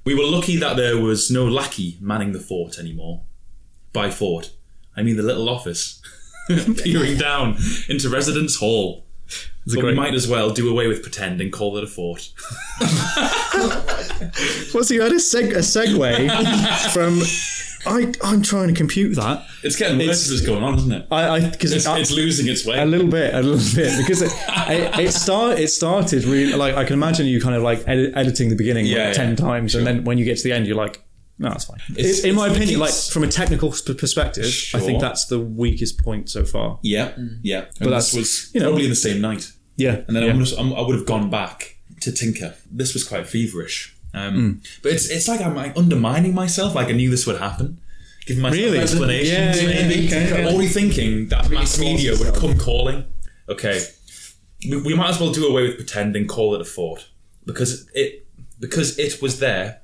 [0.05, 3.22] We were lucky that there was no lackey manning the fort anymore.
[3.92, 4.53] By fort,
[4.96, 5.99] I mean the little office,
[6.82, 7.56] peering down
[7.88, 9.04] into Residence Hall.
[9.66, 12.30] It's But we might as well do away with pretend and call it a fort.
[14.74, 17.20] Well, so you had a, seg- a segue from.
[17.86, 19.46] I I'm trying to compute that.
[19.62, 21.06] It's getting worse It's- as it's going on, isn't it?
[21.10, 22.78] I I because It's, it's losing its way.
[22.78, 24.30] A little bit, a little bit, because it
[24.68, 28.12] it, it start it started really like I can imagine you kind of like edit,
[28.14, 30.52] editing the beginning Yeah, like yeah, ten times, and then when you get to the
[30.52, 31.02] end, you're like,
[31.40, 31.81] no, that's fine.
[31.96, 35.40] It's- in my it's- opinion, like from a technical sp- perspective, I think that's the
[35.40, 36.79] weakest point so far.
[36.83, 37.62] yeah, yeah.
[37.81, 39.50] But that's- this was you know- probably in the same night.
[39.76, 40.33] Yeah, And then yeah.
[40.33, 42.55] I, would have, I would have gone back to tinker.
[42.70, 43.96] This was quite feverish.
[44.12, 44.53] Um, Hmm.
[44.83, 46.74] But it's it's like I'm like, undermining myself.
[46.74, 47.81] Like I knew this would happen.
[48.26, 48.79] Giving myself Really?
[48.79, 50.07] explanations, Yeah, yeah, maybe.
[50.09, 50.44] okay, okay.
[50.46, 53.05] Already thinking that mass media would come calling.
[53.48, 53.81] Okay,
[54.68, 57.09] we, we might as well do away with pretend and call it a fort
[57.46, 58.26] because it
[58.59, 59.81] because it was there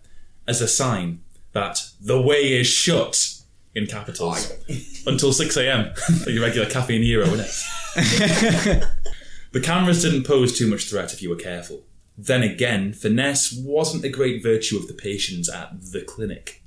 [0.46, 1.20] as a sign
[1.56, 3.34] that the way is shut
[3.74, 4.52] in capitals
[5.06, 5.92] until six a.m.
[6.20, 7.46] like your regular caffeine hero, isn't
[7.96, 8.84] it?
[9.56, 11.86] The cameras didn't pose too much threat if you were careful.
[12.18, 16.62] Then again, finesse wasn't a great virtue of the patients at the clinic,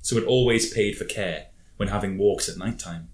[0.00, 3.08] so it always paid for care when having walks at night time.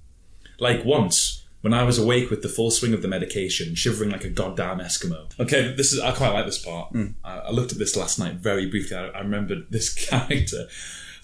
[0.59, 4.25] Like once, when I was awake with the full swing of the medication, shivering like
[4.25, 5.31] a goddamn Eskimo.
[5.41, 6.91] Okay, this is I quite like this part.
[6.91, 7.07] Hmm.
[7.25, 8.99] I, I looked at this last night very briefly.
[8.99, 10.67] I, I remembered this character.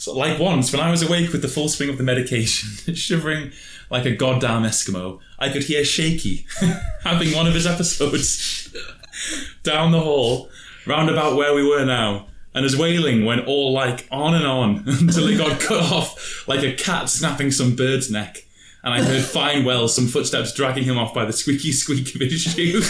[0.02, 3.52] So, like once, when I was awake with the full swing of the medication, shivering
[3.88, 6.44] like a goddamn Eskimo, I could hear Shaky
[7.04, 8.74] having one of his episodes
[9.62, 10.50] down the hall,
[10.88, 12.26] round about where we were now.
[12.52, 16.64] And his wailing went all like on and on until it got cut off like
[16.64, 18.38] a cat snapping some bird's neck.
[18.82, 22.22] And I heard fine well some footsteps dragging him off by the squeaky squeak of
[22.22, 22.80] his shoe.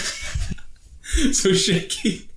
[1.34, 2.30] so shaky.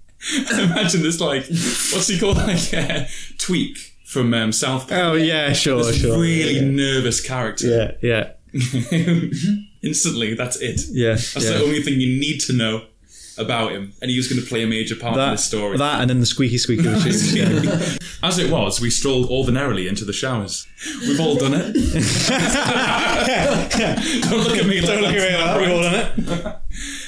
[0.51, 3.05] Imagine this like what's he called like uh,
[3.38, 5.01] tweak from um, South Park.
[5.01, 6.17] oh yeah, sure, This sure.
[6.17, 7.67] really yeah, nervous character.
[7.67, 8.32] yeah, yeah,
[9.84, 10.80] Instantly, that's it.
[10.89, 11.12] yeah.
[11.15, 11.58] That's yeah.
[11.58, 12.86] the only thing you need to know
[13.38, 15.78] about him, and he was going to play a major part in that, this story.
[15.78, 17.97] that, and then the squeaky squeaky the yeah.
[18.28, 20.65] As it was, we strolled ordinarily into the showers.
[21.01, 21.73] We've all done it.
[24.30, 26.56] Don't look at me like that's not right.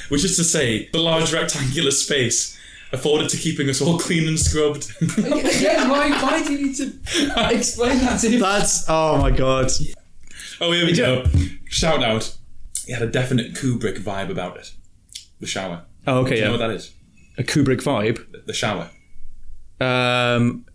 [0.09, 2.59] Which is to say, the large rectangular space
[2.93, 4.91] afforded to keeping us all clean and scrubbed.
[5.01, 6.93] Again, why, why do you need to
[7.55, 8.38] explain that to me?
[8.38, 9.71] That's oh my god.
[10.61, 11.25] oh, here we go.
[11.69, 12.35] Shout out.
[12.85, 14.71] He had a definite Kubrick vibe about it.
[15.39, 15.83] The shower.
[16.07, 16.51] Oh, okay, Do you know yeah.
[16.59, 16.93] what that is?
[17.38, 18.45] A Kubrick vibe.
[18.45, 18.89] The shower.
[19.79, 20.65] Um.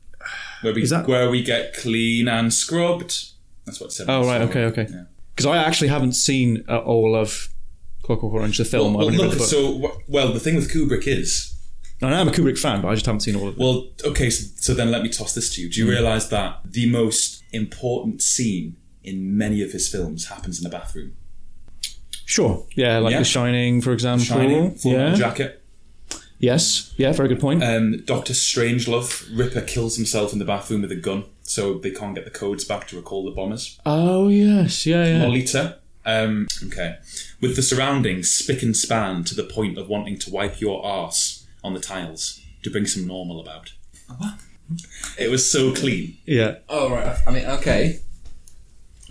[0.60, 3.30] Where we, Is that- where we get clean and scrubbed.
[3.64, 4.08] That's what it said.
[4.08, 4.48] Oh right.
[4.48, 4.64] story.
[4.64, 4.82] Okay.
[4.82, 4.92] Okay.
[4.92, 5.04] Yeah.
[5.34, 7.48] Because I actually haven't seen uh, all of
[8.04, 8.94] Clockwork Orange, the film.
[8.94, 9.48] Well, I've only read look, book.
[9.48, 11.52] so w- well, the thing with Kubrick is,
[12.03, 13.61] I know I'm a Kubrick fan, but I just haven't seen all of it.
[13.61, 15.68] well, okay, so, so then let me toss this to you.
[15.70, 20.66] Do you realise that the most important scene in many of his films happens in
[20.66, 21.16] a bathroom?
[22.24, 22.64] Sure.
[22.74, 23.18] Yeah, like Yeah.
[23.18, 24.24] The Shining, for example.
[24.24, 25.14] Shining, Full yeah.
[25.14, 25.62] Jacket.
[26.38, 26.92] Yes.
[26.96, 27.12] Yeah.
[27.12, 27.62] Very good point.
[27.62, 32.14] Um, Doctor Strangelove, Ripper kills himself in the bathroom with a gun, so they can't
[32.14, 33.78] get the codes back to recall the bombers.
[33.86, 34.86] oh yes.
[34.86, 35.05] Yeah.
[35.05, 35.22] Yeah.
[35.24, 36.96] Lolita, um, okay,
[37.40, 41.41] with the surroundings spick and span to the point of wanting to wipe your arse
[41.64, 43.72] on the tiles to bring some normal about.
[44.18, 44.34] What?
[45.18, 46.16] It was so clean.
[46.24, 46.58] Yeah.
[46.68, 47.16] Oh right.
[47.26, 48.00] I mean, okay.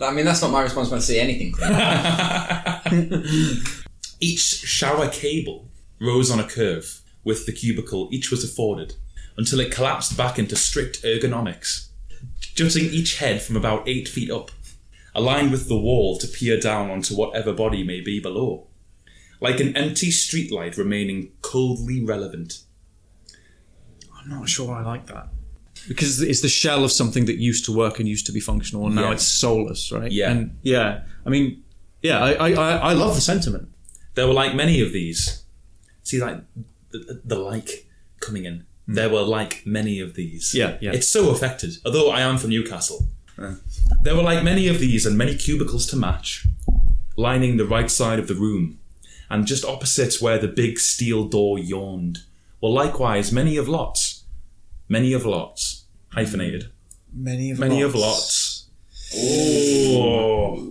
[0.01, 1.71] I mean, that's not my response when I see anything clean.
[4.19, 8.95] Each shower cable rose on a curve with the cubicle each was afforded
[9.37, 11.89] until it collapsed back into strict ergonomics,
[12.39, 14.51] jutting each head from about eight feet up,
[15.15, 18.67] aligned with the wall to peer down onto whatever body may be below,
[19.41, 22.61] like an empty streetlight remaining coldly relevant.
[24.17, 25.29] I'm not sure I like that.
[25.87, 28.85] Because it's the shell of something that used to work and used to be functional,
[28.85, 29.13] and now Yeah.
[29.13, 30.11] it's soulless, right?
[30.11, 30.31] Yeah.
[30.31, 31.63] And yeah, I mean,
[32.03, 33.69] yeah, I, I, I, I love the sentiment.
[34.13, 35.43] There were like many of these.
[36.03, 36.39] See, like
[36.91, 37.87] the, the like
[38.19, 38.65] coming in.
[38.85, 38.93] Hmm.
[38.93, 40.53] There were like many of these.
[40.53, 40.91] Yeah, yeah.
[40.91, 41.77] It's so affected.
[41.85, 43.07] Although I am from Newcastle,
[44.03, 46.45] there were like many of these and many cubicles to match,
[47.17, 48.77] lining the right side of the room,
[49.31, 52.19] and just opposite where the big steel door yawned
[52.61, 54.23] were likewise many of lots,
[54.89, 56.71] many of lots, hyphenated,
[57.13, 58.67] Many of many of lots.
[59.15, 60.67] Oh.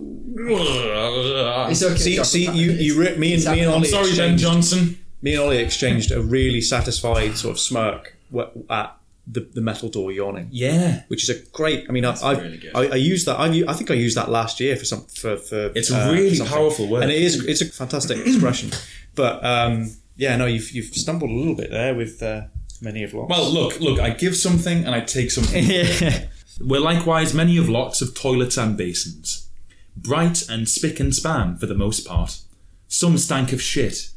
[1.69, 1.95] It's okay.
[1.97, 4.97] See, see, you, you, re- me and me and I'm Ollie sorry, Ben exchanged, Johnson.
[5.21, 8.97] me and Ollie exchanged a really satisfied sort of smirk wa- at
[9.27, 11.03] the, the metal door yawning, Yeah.
[11.07, 11.85] which is a great.
[11.87, 12.61] I mean, I, I've, really.
[12.73, 13.39] I, I used that.
[13.39, 15.71] I, I think I used that last year for some for for.
[15.75, 16.53] It's uh, really something.
[16.55, 17.03] powerful word.
[17.03, 17.43] and it is.
[17.45, 18.71] It's a fantastic expression.
[19.15, 22.43] But um, yeah, no, you've you've stumbled a little bit there with uh,
[22.81, 23.29] many of lots.
[23.29, 25.63] Well, look, look, I give something and I take something.
[25.65, 26.27] yeah.
[26.59, 29.49] Were likewise many of lots of toilets and basins.
[29.95, 32.39] Bright and spick and span for the most part.
[32.87, 34.09] Some stank of shit.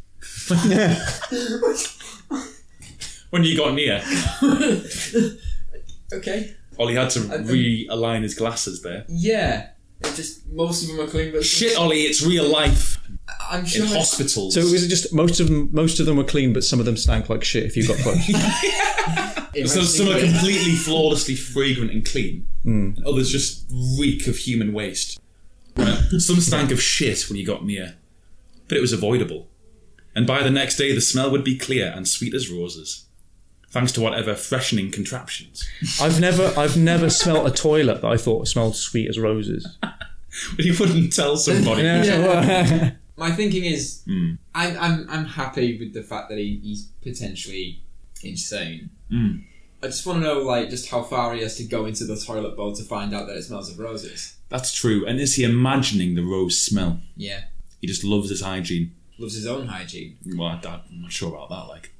[3.34, 4.00] when you got near,
[6.12, 6.54] Okay.
[6.78, 9.04] Ollie had to think- realign his glasses there.
[9.08, 9.70] Yeah.
[10.04, 12.98] It just most of them are clean, but Shit, Ollie, it's real life
[13.50, 13.86] I'm in sure.
[13.86, 14.54] hospitals.
[14.54, 15.68] So it was it just most of them?
[15.72, 17.64] Most of them were clean, but some of them stank like shit.
[17.64, 18.24] If you got close.
[19.72, 23.66] so some are completely flawlessly fragrant and clean, and others just
[23.98, 25.20] reek of human waste.
[26.18, 27.96] Some stank of shit when you got near,
[28.68, 29.48] but it was avoidable.
[30.14, 33.06] And by the next day, the smell would be clear and sweet as roses,
[33.74, 35.68] thanks to whatever freshening contraptions.
[36.00, 39.76] I've never, I've never smelt a toilet that I thought smelled sweet as roses.
[39.82, 39.94] But
[40.64, 41.82] you wouldn't tell somebody.
[41.82, 42.92] Yeah.
[43.16, 44.38] My thinking is, Mm.
[44.54, 47.80] I'm, I'm I'm happy with the fact that he, he's potentially
[48.22, 48.90] insane.
[49.10, 49.44] Mm.
[49.82, 52.16] I just want to know, like, just how far he has to go into the
[52.16, 54.36] toilet bowl to find out that it smells of roses.
[54.48, 55.06] That's true.
[55.06, 57.00] And is he imagining the rose smell?
[57.16, 57.42] Yeah,
[57.80, 58.92] He just loves his hygiene.
[59.18, 60.16] loves his own hygiene.
[60.36, 61.68] Well, I, I'm not sure about that.
[61.68, 61.92] Like,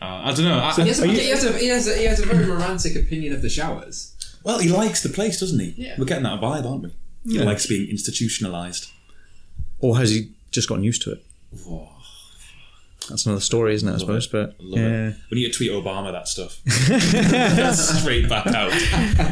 [0.00, 0.58] uh, I don't know.
[0.60, 2.26] I, He has, a, Are you- he, has a, he, has a, he has a
[2.26, 4.14] very romantic opinion of the showers.
[4.44, 5.74] Well, he likes the place, doesn't he?
[5.76, 5.94] Yeah.
[5.98, 6.88] We're getting that vibe, aren't we?
[7.26, 7.44] He Yeah.
[7.44, 8.88] likes being institutionalized.
[9.80, 11.24] Or has he just gotten used to it?
[11.64, 11.88] Whoa,
[13.08, 13.90] That's another story, isn't it?
[13.90, 14.26] I Love suppose.
[14.28, 15.08] But love yeah.
[15.08, 15.16] it.
[15.30, 16.60] We need to tweet Obama that stuff.
[18.00, 18.72] Straight back out.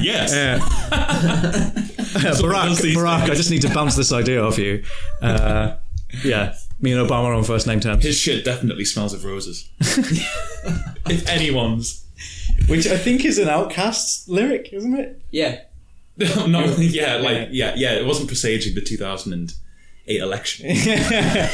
[0.03, 0.33] Yes.
[0.35, 0.59] Yeah.
[2.17, 3.31] Barack, does these Barack.
[3.31, 4.83] I just need to bounce this idea off you.
[5.23, 5.77] Uh,
[6.25, 8.05] yeah, me and Obama are on first name terms.
[8.05, 9.69] His shit definitely smells of roses.
[9.81, 12.05] if anyone's.
[12.69, 15.21] Which I think is an OutKast lyric, isn't it?
[15.31, 15.61] Yeah,
[16.47, 20.67] no, yeah, like, yeah, yeah, it wasn't presaging the 2008 election.
[20.71, 21.51] yeah.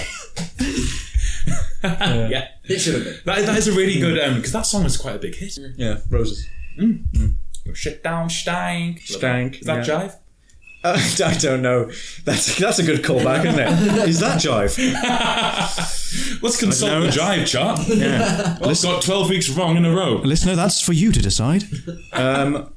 [1.82, 2.48] yeah.
[2.64, 3.16] it should have been.
[3.24, 5.58] That, that is a really good, um, because that song was quite a big hit.
[5.76, 6.46] Yeah, roses.
[6.76, 9.00] Your shit down, stank.
[9.00, 9.94] Stank, Is that yeah.
[9.94, 10.16] jive?
[10.84, 11.90] Uh, I don't know.
[12.24, 14.08] That's that's a good callback, isn't it?
[14.08, 14.76] Is that jive?
[16.42, 17.80] Let's consult the jive chart.
[17.88, 18.58] Yeah.
[18.62, 20.14] Well, it's got 12 weeks wrong in a row.
[20.16, 21.64] Listener, that's for you to decide.
[22.12, 22.72] Um,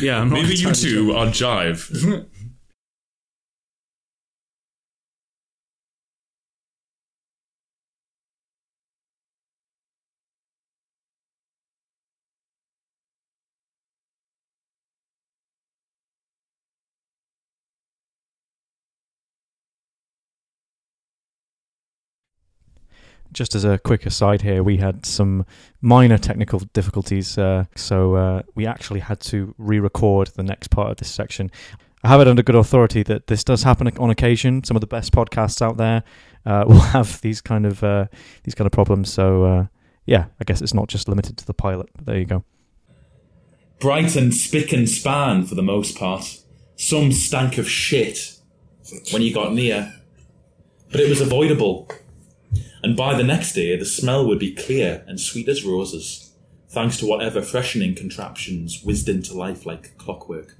[0.00, 2.26] yeah, I'm not Maybe you entirely two are jive.
[23.32, 25.46] Just as a quick aside here, we had some
[25.80, 30.96] minor technical difficulties, uh, so uh, we actually had to re-record the next part of
[30.98, 31.50] this section.
[32.04, 34.64] I have it under good authority that this does happen on occasion.
[34.64, 36.02] Some of the best podcasts out there
[36.44, 38.06] uh, will have these kind of uh,
[38.44, 39.12] these kind of problems.
[39.12, 39.66] So uh,
[40.04, 41.88] yeah, I guess it's not just limited to the pilot.
[42.00, 42.44] There you go.
[43.78, 46.38] Bright and spick and span for the most part.
[46.76, 48.36] Some stank of shit
[49.12, 49.94] when you got near.
[50.90, 51.88] But it was avoidable.
[52.82, 56.32] And by the next day the smell would be clear and sweet as roses,
[56.68, 60.56] thanks to whatever freshening contraptions whizzed into life like clockwork.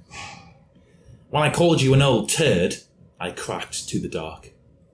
[1.29, 2.75] When I called you an old turd,
[3.19, 4.51] I cracked to the dark.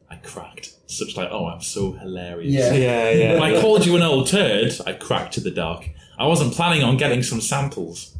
[0.10, 0.74] I cracked.
[0.88, 2.54] Such like, oh, I'm so hilarious.
[2.54, 2.74] Yeah.
[2.74, 3.34] Yeah, yeah.
[3.34, 5.90] When I called you an old turd, I cracked to the dark.
[6.18, 8.16] I wasn't planning on getting some samples.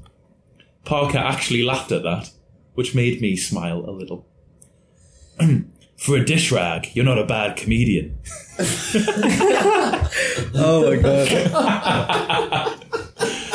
[0.86, 2.32] Parker actually laughed at that,
[2.74, 4.28] which made me smile a little.
[6.00, 8.18] For a dish rag, you're not a bad comedian.
[10.56, 11.28] oh my god.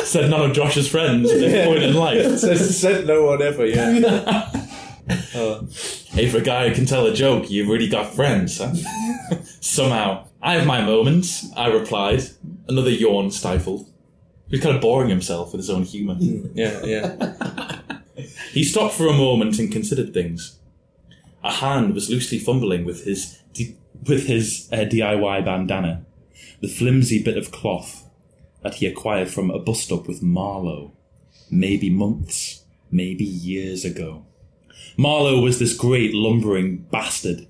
[0.05, 2.37] Said none of Josh's friends at this point in life.
[2.39, 4.51] said, said no one ever, yeah.
[5.35, 5.67] Oh.
[6.07, 8.73] Hey, for a guy who can tell a joke, you've really got friends, huh?
[9.59, 10.25] Somehow.
[10.41, 12.23] I have my moments, I replied.
[12.67, 13.85] Another yawn stifled.
[14.47, 16.15] He was kind of boring himself with his own humour.
[16.15, 16.47] Hmm.
[16.55, 17.81] Yeah, yeah.
[18.51, 20.57] He stopped for a moment and considered things.
[21.45, 23.39] A hand was loosely fumbling with his
[24.07, 26.03] with his uh, DIY bandana,
[26.59, 28.09] the flimsy bit of cloth
[28.63, 30.91] that he acquired from a bus stop with Marlowe,
[31.51, 34.25] maybe months, maybe years ago.
[34.97, 37.47] Marlowe was this great lumbering bastard,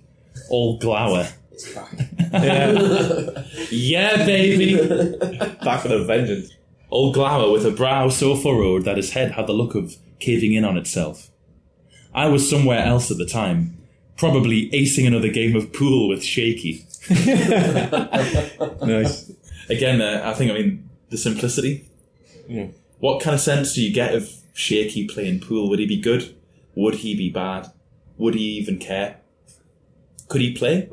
[0.50, 1.30] all glower.
[1.74, 1.94] Back.
[3.72, 4.76] Yeah, baby.
[5.64, 6.52] Back with a vengeance.
[6.92, 10.54] Old glower with a brow so furrowed that his head had the look of caving
[10.54, 11.32] in on itself.
[12.14, 13.85] I was somewhere else at the time,
[14.18, 16.86] probably acing another game of pool with Shaky.
[18.82, 19.32] Nice.
[19.70, 21.88] Again, uh, I think, I mean, the simplicity.
[22.48, 22.68] Yeah.
[23.00, 25.70] What kind of sense do you get of Shaky playing pool?
[25.70, 26.36] Would he be good?
[26.76, 27.68] Would he be bad?
[28.18, 29.18] Would he even care?
[30.28, 30.90] Could he play?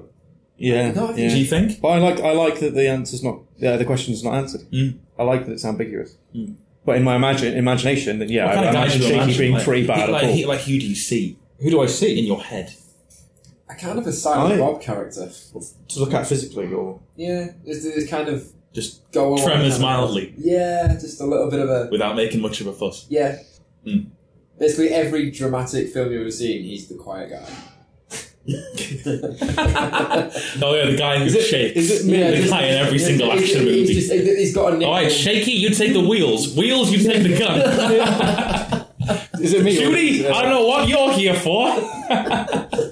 [0.56, 0.92] Yeah.
[0.92, 1.28] No, yeah.
[1.30, 1.80] Do you think?
[1.80, 4.62] But I like I like that the answer's not yeah the question's not answered.
[4.72, 4.98] Mm.
[5.18, 6.16] I like that it's ambiguous.
[6.84, 9.38] But in my imagine, imagination, then yeah, What I kind of guy imagine Shaky imagine?
[9.38, 10.10] being Like, pretty bad.
[10.10, 10.36] Like, at all.
[10.36, 12.18] he- like who do you see Who do I see?
[12.18, 12.72] in your head?
[13.72, 15.30] A kind of a Silent I- Bob character.
[15.88, 19.42] to look at physically, or Yeah, it's, it's kind of Just go on.
[19.44, 23.06] tremors mildly Yeah, just a little bit of a without making much of a fuss.
[23.08, 23.38] yeah.
[23.84, 23.98] Hmm.
[24.58, 27.48] Basically, every dramatic film you've ever seen, he's the quiet guy.
[30.64, 31.76] Oh yeah, the guy who shakes.
[31.76, 32.18] is it me?
[32.18, 33.94] Yeah, the just- guy in every he's- single he's- action he's movie.
[33.94, 34.88] just- he's got a nickname.
[34.88, 36.54] All right, shaky, you take the wheels.
[36.56, 37.58] Wheels, you take the gun.
[39.40, 39.76] is it me?
[39.78, 41.68] or- Judy, I don't know what you're here for.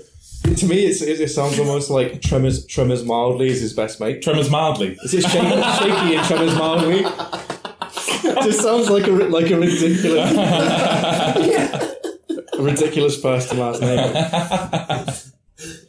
[0.61, 2.67] To me, it's, it, it sounds almost like Tremors.
[2.67, 4.21] Tremors mildly is his best mate.
[4.21, 4.99] Tremors mildly.
[5.03, 7.03] Is it shaky, shaky and Tremors mildly?
[8.45, 10.33] Just sounds like a like a ridiculous,
[12.53, 15.15] a ridiculous first and last name.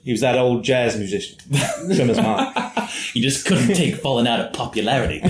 [0.03, 1.37] He was that old jazz musician,
[1.95, 2.53] Tremors mild.
[3.13, 5.21] You just couldn't take falling out of popularity.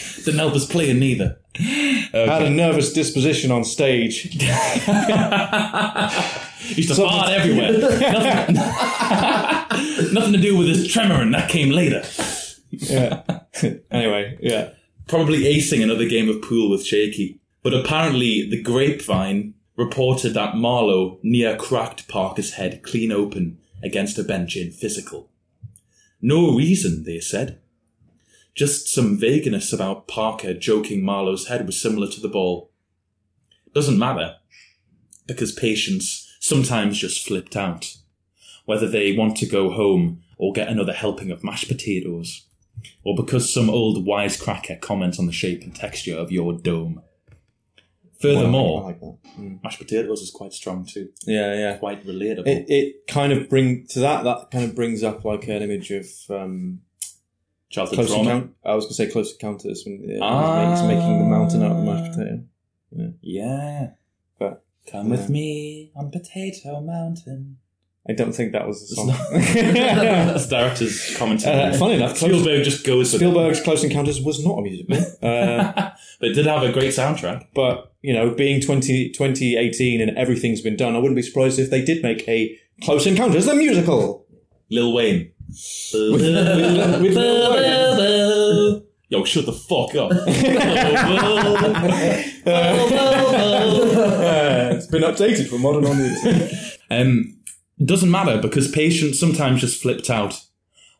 [0.24, 1.38] Didn't help us playing neither.
[1.56, 4.26] Had a nervous disposition on stage.
[6.76, 7.72] Used to fart everywhere.
[7.72, 8.54] Nothing,
[10.14, 12.04] nothing to do with his tremor, and that came later.
[12.70, 13.22] Yeah.
[13.90, 14.70] anyway, yeah.
[15.08, 17.40] Probably acing another game of pool with Shaky.
[17.62, 24.22] But apparently, the grapevine reported that Marlowe near cracked Parker's head clean open against a
[24.22, 25.30] bench in physical.
[26.22, 27.58] No reason, they said.
[28.54, 32.70] Just some vagueness about Parker joking Marlowe's head was similar to the ball.
[33.74, 34.36] Doesn't matter,
[35.26, 37.96] because patients sometimes just flipped out,
[38.64, 42.46] whether they want to go home or get another helping of mashed potatoes,
[43.04, 47.02] or because some old wisecracker comments on the shape and texture of your dome.
[48.20, 49.18] Furthermore, like that.
[49.62, 51.76] mashed potatoes is quite strong too, Yeah, yeah.
[51.78, 52.46] quite relatable.
[52.46, 54.24] It, it kind of bring to that.
[54.24, 56.80] That kind of brings up like an image of um,
[57.70, 58.22] Childhood close trauma.
[58.30, 58.48] encounter.
[58.64, 60.68] I was going to say close encounters when it Ah.
[60.68, 62.42] makes making the mountain out of mashed potato.
[63.22, 63.90] Yeah.
[64.38, 67.58] But Come with me on Potato Mountain.
[68.08, 69.08] I don't think that was the song.
[69.64, 71.54] That's director's commentary.
[71.54, 73.24] Uh, funny enough, Spielberg just goes with it.
[73.26, 75.72] Spielberg's Close Encounters was not a musical, uh,
[76.18, 77.46] but it did have a great soundtrack.
[77.54, 81.68] but you know, being 20, 2018 and everything's been done, I wouldn't be surprised if
[81.70, 84.26] they did make a Close Encounters the musical.
[84.70, 85.32] Lil Wayne.
[85.50, 86.20] With
[87.16, 90.12] Lil Yo, shut the fuck up.
[94.72, 96.78] It's been updated for modern audience.
[96.90, 97.36] um,
[97.84, 100.40] doesn't matter because patients sometimes just flipped out,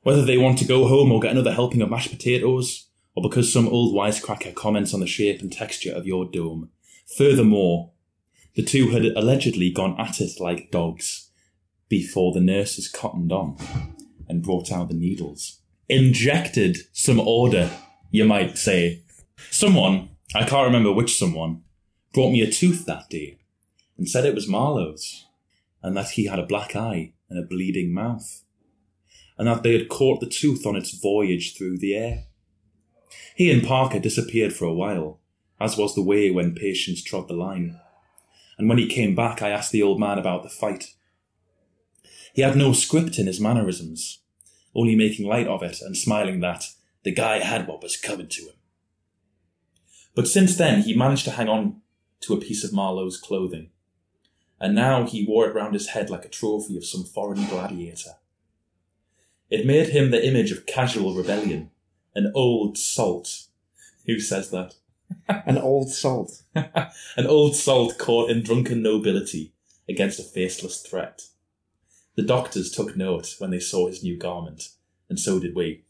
[0.03, 3.53] whether they want to go home or get another helping of mashed potatoes, or because
[3.53, 6.69] some old wisecracker comments on the shape and texture of your dome.
[7.17, 7.93] Furthermore,
[8.55, 11.31] the two had allegedly gone at it like dogs
[11.89, 13.57] before the nurses cottoned on
[14.31, 15.61] and brought out the needles.
[15.89, 17.69] Injected some order,
[18.13, 19.03] you might say.
[19.51, 21.63] Someone, I can't remember which someone,
[22.15, 23.39] brought me a tooth that day
[23.99, 25.27] and said it was Marlowe's
[25.83, 28.45] and that he had a black eye and a bleeding mouth.
[29.41, 32.25] and that they had caught the tooth on its voyage through the air.
[33.35, 35.19] He and Parker disappeared for a while,
[35.59, 37.81] as was the way when patients trod the line.
[38.59, 40.95] And when he came back, I asked the old man about the fight.
[42.35, 44.20] He had no script in his mannerisms,
[44.75, 46.67] only making light of it and smiling that
[47.03, 48.55] the guy had what was coming to him.
[50.15, 51.81] But since then, he managed to hang on
[52.21, 53.71] to a piece of Marlowe's clothing,
[54.61, 58.17] and now he wore it round his head like a trophy of some foreign gladiator.
[59.49, 61.71] It made him the image of casual rebellion,
[62.15, 63.47] an old salt.
[64.07, 64.75] Who says that?
[65.29, 66.43] An old salt.
[66.55, 69.53] An old salt caught in drunken nobility
[69.89, 71.23] against a faceless threat.
[72.17, 74.71] The doctors took note when they saw his new garment,
[75.09, 75.85] and so did we.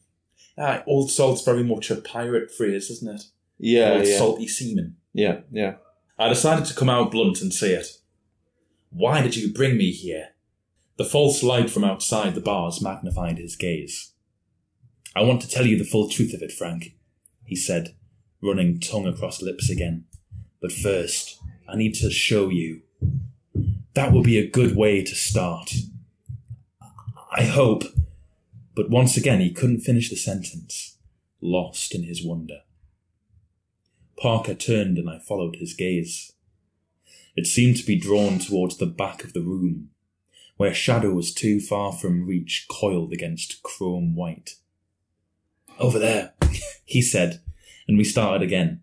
[0.58, 3.22] Ah, old salt's very much a pirate phrase, isn't it?
[3.58, 4.96] Yeah, old yeah, salty seaman.
[5.12, 5.74] yeah, yeah.
[6.18, 7.86] I decided to come out blunt and say it.
[8.90, 10.30] Why did you bring me here?
[10.98, 14.12] The false light from outside the bars magnified his gaze.
[15.16, 16.94] I want to tell you the full truth of it, Frank,
[17.44, 17.94] he said,
[18.42, 20.04] running tongue across lips again.
[20.60, 22.82] But first, I need to show you.
[23.94, 25.72] That will be a good way to start.
[27.32, 27.84] I hope.
[28.74, 30.98] But once again, he couldn't finish the sentence,
[31.40, 32.60] lost in his wonder.
[34.18, 36.32] Parker turned and I followed his gaze.
[37.36, 39.90] It seemed to be drawn towards the back of the room,
[40.56, 44.56] where shadows too far from reach coiled against chrome white.
[45.78, 46.34] Over there,
[46.84, 47.40] he said,
[47.86, 48.82] and we started again,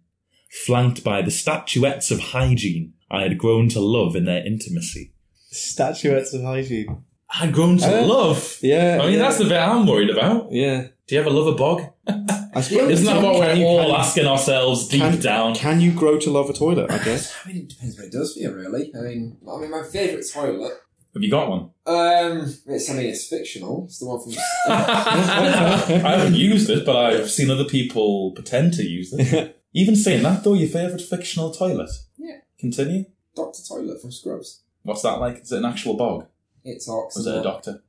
[0.65, 5.13] flanked by the statuettes of hygiene I had grown to love in their intimacy.
[5.49, 7.03] Statuettes of hygiene.
[7.30, 8.57] I had grown to Uh, love.
[8.61, 8.99] Yeah.
[9.01, 9.19] I mean, yeah.
[9.19, 10.51] that's the bit I'm worried about.
[10.51, 10.88] Yeah.
[11.07, 11.84] Do you ever love a bog?
[12.07, 12.91] I suppose.
[12.91, 15.55] Isn't that what we're you- all can- asking ourselves deep can, down?
[15.55, 16.89] Can you grow to love a toilet?
[16.91, 17.34] I guess.
[17.45, 18.91] I mean, it depends what it does for you, really.
[18.95, 20.73] I mean, I mean, my favourite toilet.
[21.13, 21.69] Have you got one?
[21.86, 23.86] Um, it's I mean, it's fictional.
[23.86, 24.34] It's the one from.
[24.67, 29.59] I haven't used it, but I've seen other people pretend to use it.
[29.73, 31.89] Even saying that, though, your favourite fictional toilet?
[32.17, 32.38] Yeah.
[32.59, 33.05] Continue.
[33.36, 34.61] Doctor Toilet from Scrubs.
[34.84, 35.41] What's that like?
[35.41, 36.28] Is it an actual bog?
[36.68, 37.18] It talks.
[37.18, 37.82] Or is it a doctor?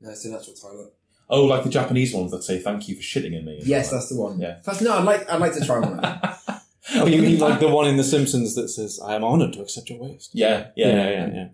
[0.00, 0.92] No, it's an actual toilet.
[1.28, 3.60] Oh, like the Japanese ones that say thank you for shitting in me.
[3.64, 4.38] Yes, that's the one.
[4.38, 4.58] Yeah.
[4.58, 5.98] In fact, no, I'd like, I'd like to try one.
[5.98, 6.02] of
[6.46, 6.60] them.
[6.96, 9.60] oh, you mean like the one in The Simpsons that says, "I am honoured to
[9.62, 11.30] accept your waste." Yeah, yeah, yeah, yeah.
[11.34, 11.48] yeah.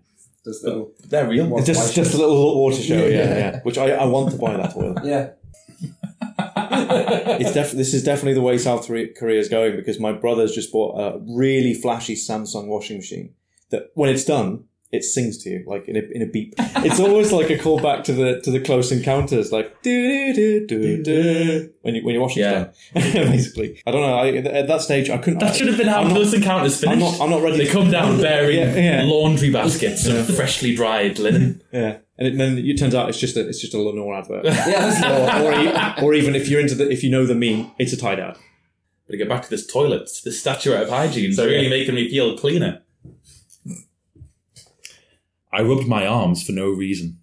[0.45, 0.91] Does little.
[1.07, 1.47] They're real.
[1.47, 1.65] What?
[1.65, 2.95] Just, just a little water show.
[2.97, 3.37] Yeah, Yeah.
[3.37, 3.59] yeah.
[3.63, 5.03] Which I, I want to buy that toilet.
[5.05, 5.29] Yeah.
[6.75, 10.71] It's def- this is definitely the way South Korea is going because my brother's just
[10.71, 13.33] bought a really flashy Samsung washing machine
[13.69, 16.53] that when it's done, it sings to you like in a, in a beep.
[16.57, 21.03] It's almost like a callback to the to the Close Encounters, like do do do
[21.03, 22.53] do when you when you're washing Yeah.
[22.53, 22.71] done.
[22.93, 24.15] Basically, I don't know.
[24.15, 24.27] I,
[24.59, 25.39] at that stage, I couldn't.
[25.39, 27.19] That should have been how I'm not- Close Encounters I'm finished.
[27.19, 27.23] not.
[27.25, 27.57] I'm not ready.
[27.57, 29.03] They come down bearing Yeah, yeah.
[29.05, 31.61] laundry baskets of freshly dried linen.
[31.73, 34.45] Yeah, and then it turns out it's just a it's just a Lenor advert.
[34.45, 37.91] Yeah, or, or, or even if you're into the if you know the meme, it's
[37.93, 38.35] a tie dye.
[39.07, 42.07] But to get back to this toilet, this statuette of hygiene is really making me
[42.09, 42.82] feel cleaner.
[45.53, 47.19] I rubbed my arms for no reason.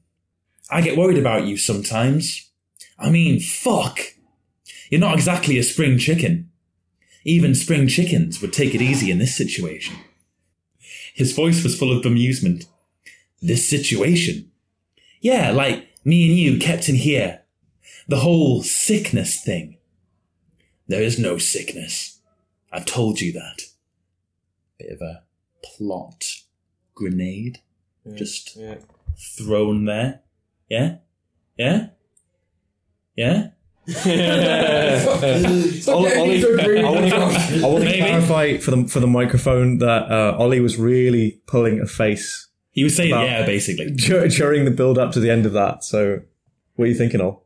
[0.70, 2.48] I get worried about you sometimes.
[2.96, 3.98] I mean, fuck.
[4.88, 6.48] You're not exactly a spring chicken.
[7.24, 9.96] Even spring chickens would take it easy in this situation.
[11.12, 12.66] His voice was full of bemusement.
[13.42, 14.52] This situation?
[15.20, 17.42] Yeah, like me and you kept in here.
[18.06, 19.76] The whole sickness thing.
[20.86, 22.20] There is no sickness.
[22.72, 23.62] I've told you that.
[24.78, 25.22] Bit of a
[25.64, 26.24] plot
[26.94, 27.60] grenade
[28.14, 28.76] just Yeah.
[29.38, 30.20] thrown there.
[30.68, 30.96] Yeah?
[31.56, 31.88] Yeah?
[33.16, 33.48] Yeah?
[35.88, 36.44] Ollie, Ollie,
[36.78, 37.98] I want to, I want to Maybe.
[37.98, 42.84] clarify for the for the microphone that uh, Ollie was really pulling a face He
[42.84, 43.90] was saying Well- yeah, basically.
[43.96, 45.82] dur- during the build up to the end of that.
[45.82, 46.20] So,
[46.76, 47.40] what are you thinking of?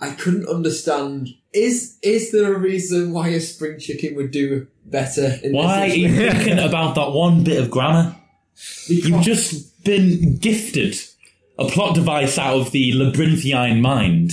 [0.00, 1.28] I couldn't understand.
[1.52, 5.86] Is is there a reason why a spring chicken would do better in Why are
[5.88, 6.36] this you situation?
[6.44, 8.16] thinking about that one bit of grammar?
[8.88, 10.96] You've just been gifted
[11.58, 14.32] a plot device out of the labyrinthine mind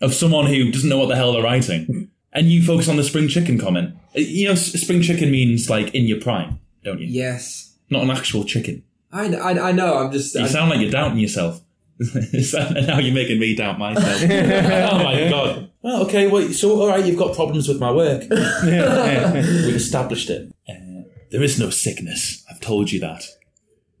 [0.00, 2.08] of someone who doesn't know what the hell they're writing.
[2.32, 3.94] And you focus on the spring chicken comment.
[4.16, 7.08] Uh, You know, spring chicken means like in your prime, don't you?
[7.08, 8.84] Yes, Not an actual chicken.
[9.12, 9.98] I, I, I know.
[9.98, 10.36] I'm just.
[10.36, 11.60] You I, sound like you're doubting yourself.
[11.98, 14.22] and now you're making me doubt myself.
[14.22, 15.70] oh my god.
[15.82, 18.22] Well, okay, well, so all right, you've got problems with my work.
[18.30, 20.52] We've established it.
[20.68, 22.44] Uh, there is no sickness.
[22.48, 23.24] I've told you that.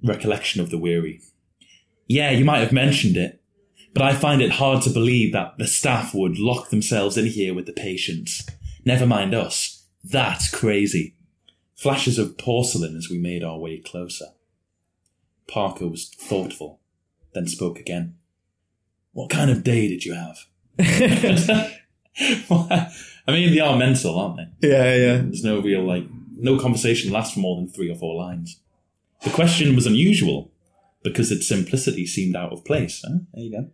[0.02, 1.20] Recollection of the weary.
[2.06, 3.40] Yeah, you might have mentioned it,
[3.92, 7.54] but I find it hard to believe that the staff would lock themselves in here
[7.54, 8.48] with the patients.
[8.84, 9.84] Never mind us.
[10.02, 11.14] That's crazy.
[11.76, 14.26] Flashes of porcelain as we made our way closer.
[15.46, 16.80] Parker was thoughtful,
[17.34, 18.16] then spoke again.
[19.12, 20.38] What kind of day did you have?
[23.26, 24.68] I mean, they are mental, aren't they?
[24.68, 25.16] Yeah, yeah.
[25.18, 26.04] There's no real, like,
[26.36, 28.60] no conversation lasts for more than three or four lines.
[29.22, 30.50] The question was unusual
[31.02, 33.02] because its simplicity seemed out of place.
[33.06, 33.18] Huh?
[33.34, 33.68] There you go.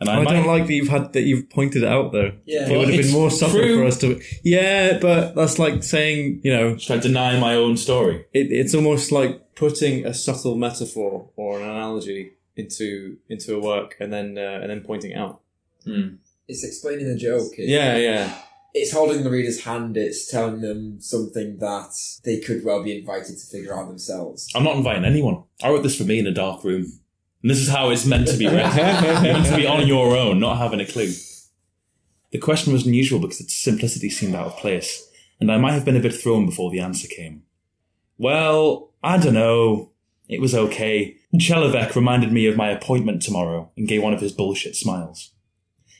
[0.00, 2.32] And I, I might, don't like that you've had that you've pointed it out though.
[2.46, 2.68] Yeah.
[2.70, 3.78] it would have been more subtle true.
[3.78, 4.20] for us to.
[4.44, 8.24] Yeah, but that's like saying you know should I deny my own story?
[8.32, 13.96] it, it's almost like putting a subtle metaphor or an analogy into into a work
[13.98, 15.40] and then uh, and then pointing it out.
[16.46, 17.52] It's explaining the joke.
[17.58, 18.38] It- Yeah, yeah.
[18.80, 19.96] It's holding the reader's hand.
[19.96, 21.90] It's telling them something that
[22.24, 24.48] they could well be invited to figure out themselves.
[24.54, 25.44] I'm not inviting anyone.
[25.62, 26.86] I wrote this for me in a dark room.
[27.42, 28.74] And this is how it's meant to be read.
[29.22, 31.12] Meant to be on your own, not having a clue.
[32.30, 35.08] The question was unusual because its simplicity seemed out of place,
[35.40, 37.44] and I might have been a bit thrown before the answer came.
[38.18, 39.92] Well, I don't know.
[40.28, 41.16] It was okay.
[41.34, 45.32] Chelovek reminded me of my appointment tomorrow and gave one of his bullshit smiles.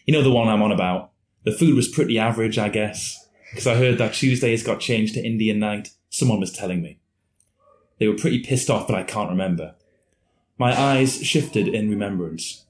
[0.05, 1.13] You know the one I'm on about.
[1.49, 5.25] The food was pretty average, I guess, because I heard that Tuesdays got changed to
[5.25, 5.89] Indian night.
[6.11, 7.01] Someone was telling me.
[7.99, 9.75] They were pretty pissed off, but I can't remember.
[10.59, 12.67] My eyes shifted in remembrance.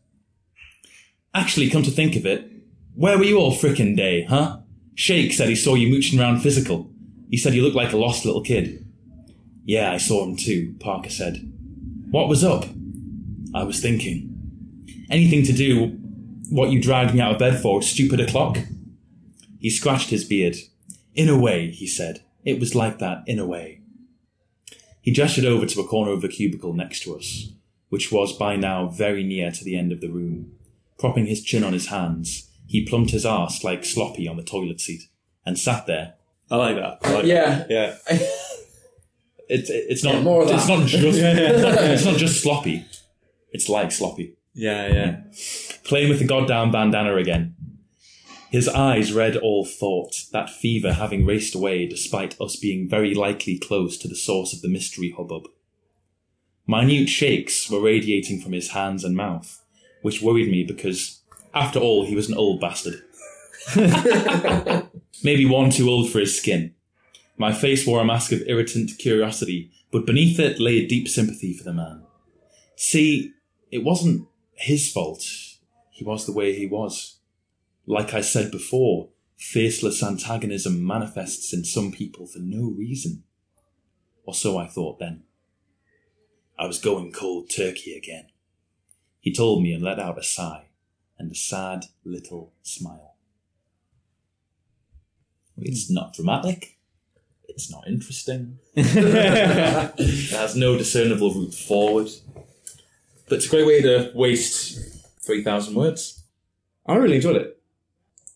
[1.35, 2.53] Actually, come to think of it,
[2.95, 4.61] where were you all frickin' day, huh?
[4.95, 6.89] Shake said he saw you mooching around physical.
[7.31, 8.87] He said you looked like a lost little kid.
[9.65, 11.53] Yeah, I saw him too, Parker said.
[12.13, 12.67] What was up?
[13.53, 14.39] I was thinking.
[15.11, 15.99] Anything to do
[16.51, 18.59] what you dragged me out of bed for, stupid o'clock?
[19.61, 20.57] He scratched his beard.
[21.15, 22.23] In a way, he said.
[22.45, 23.81] It was like that, in a way.
[25.01, 27.51] He gestured over to a corner of the cubicle next to us,
[27.89, 30.53] which was by now very near to the end of the room.
[30.99, 34.81] Propping his chin on his hands, he plumped his arse like Sloppy on the toilet
[34.81, 35.03] seat,
[35.47, 36.15] and sat there.
[36.51, 36.99] I like that.
[37.03, 37.65] I like Yeah.
[37.69, 37.71] that.
[37.71, 38.19] yeah.
[39.51, 40.69] It's it's not Yeah, more it's that.
[40.79, 41.81] not just Yeah, yeah.
[41.93, 42.85] it's not just sloppy.
[43.51, 44.37] It's like sloppy.
[44.53, 45.21] Yeah, yeah.
[45.89, 47.57] Playing with the goddamn bandana again.
[48.51, 53.59] His eyes read all thought, that fever having raced away despite us being very likely
[53.59, 55.49] close to the source of the mystery hubbub.
[56.67, 59.65] Minute shakes were radiating from his hands and mouth,
[60.03, 61.23] which worried me because,
[61.55, 63.03] after all, he was an old bastard.
[65.25, 66.75] Maybe one too old for his skin.
[67.39, 71.55] My face wore a mask of irritant curiosity, but beneath it lay a deep sympathy
[71.55, 72.03] for the man.
[72.77, 73.33] See,
[73.71, 75.25] it wasn't his fault.
[75.99, 77.19] He was the way he was.
[77.85, 83.25] Like I said before, faceless antagonism manifests in some people for no reason.
[84.25, 85.25] Or so I thought then.
[86.57, 88.29] I was going cold turkey again.
[89.19, 90.67] He told me and let out a sigh
[91.19, 93.17] and a sad little smile.
[95.57, 95.95] It's hmm.
[95.95, 96.79] not dramatic.
[97.49, 98.61] It's not interesting.
[98.77, 102.09] It has no discernible route forward.
[103.29, 104.98] But it's a great way to waste
[105.29, 106.25] 3,000 words.
[106.87, 107.61] I really enjoyed it.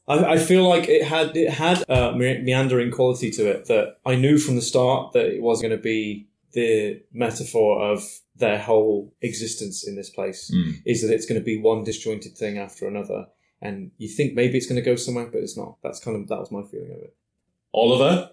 [0.07, 4.15] I, I feel like it had it had a meandering quality to it that I
[4.15, 8.05] knew from the start that it was going to be the metaphor of
[8.37, 10.51] their whole existence in this place.
[10.55, 10.83] Mm.
[10.85, 13.29] Is that it's going to be one disjointed thing after another,
[13.63, 15.79] and you think maybe it's going to go somewhere, but it's not.
[15.83, 17.17] That's kind of that was my feeling of it.
[17.73, 18.33] Oliver,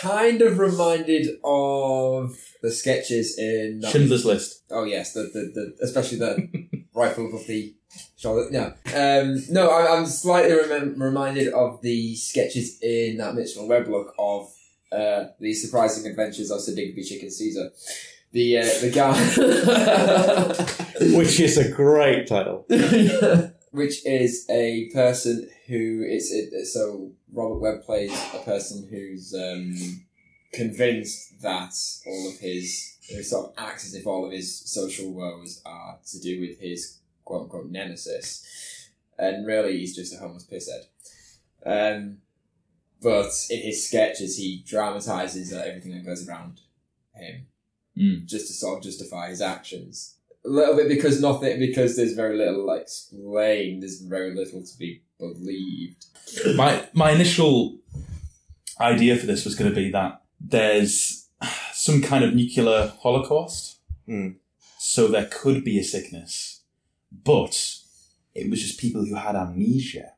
[0.00, 4.62] Kind of reminded of the sketches in Schindler's List.
[4.70, 7.74] Oh yes, the the, the especially the rifle of the
[8.16, 8.50] shoulder.
[8.50, 13.86] No, um, no, I, I'm slightly remem- reminded of the sketches in that Mitchell Webb
[13.86, 14.52] book of
[14.92, 17.70] uh, the surprising adventures of Sir Digby Chicken Caesar.
[18.32, 19.14] The uh, the guy,
[21.16, 22.66] Which is a great title.
[23.70, 29.74] which is a person who is it, so Robert Webb plays a person who's um,
[30.52, 31.74] convinced that
[32.06, 35.98] all of his who sort of acts as if all of his social woes are
[36.06, 40.84] to do with his quote unquote nemesis, and really he's just a homeless pisshead.
[41.66, 42.18] Um,
[43.02, 46.60] but in his sketches, he dramatizes uh, everything that goes around
[47.14, 47.46] him,
[47.96, 48.26] Mm.
[48.26, 50.16] just to sort of justify his actions.
[50.44, 53.82] A little bit because nothing, because there's very little like explained.
[53.82, 56.06] There's very little to be believed.
[56.56, 57.78] My, my initial
[58.80, 61.28] idea for this was going to be that there's
[61.72, 63.78] some kind of nuclear holocaust.
[64.08, 64.36] Mm.
[64.78, 66.62] So there could be a sickness,
[67.22, 67.76] but
[68.34, 70.12] it was just people who had amnesia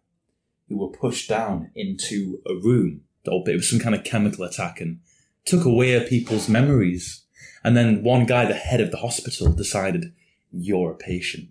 [0.69, 3.03] who were pushed down into a room.
[3.25, 5.01] It was some kind of chemical attack and
[5.45, 7.25] took away people's memories.
[7.65, 10.13] And then one guy, the head of the hospital, decided,
[10.53, 11.49] you're a patient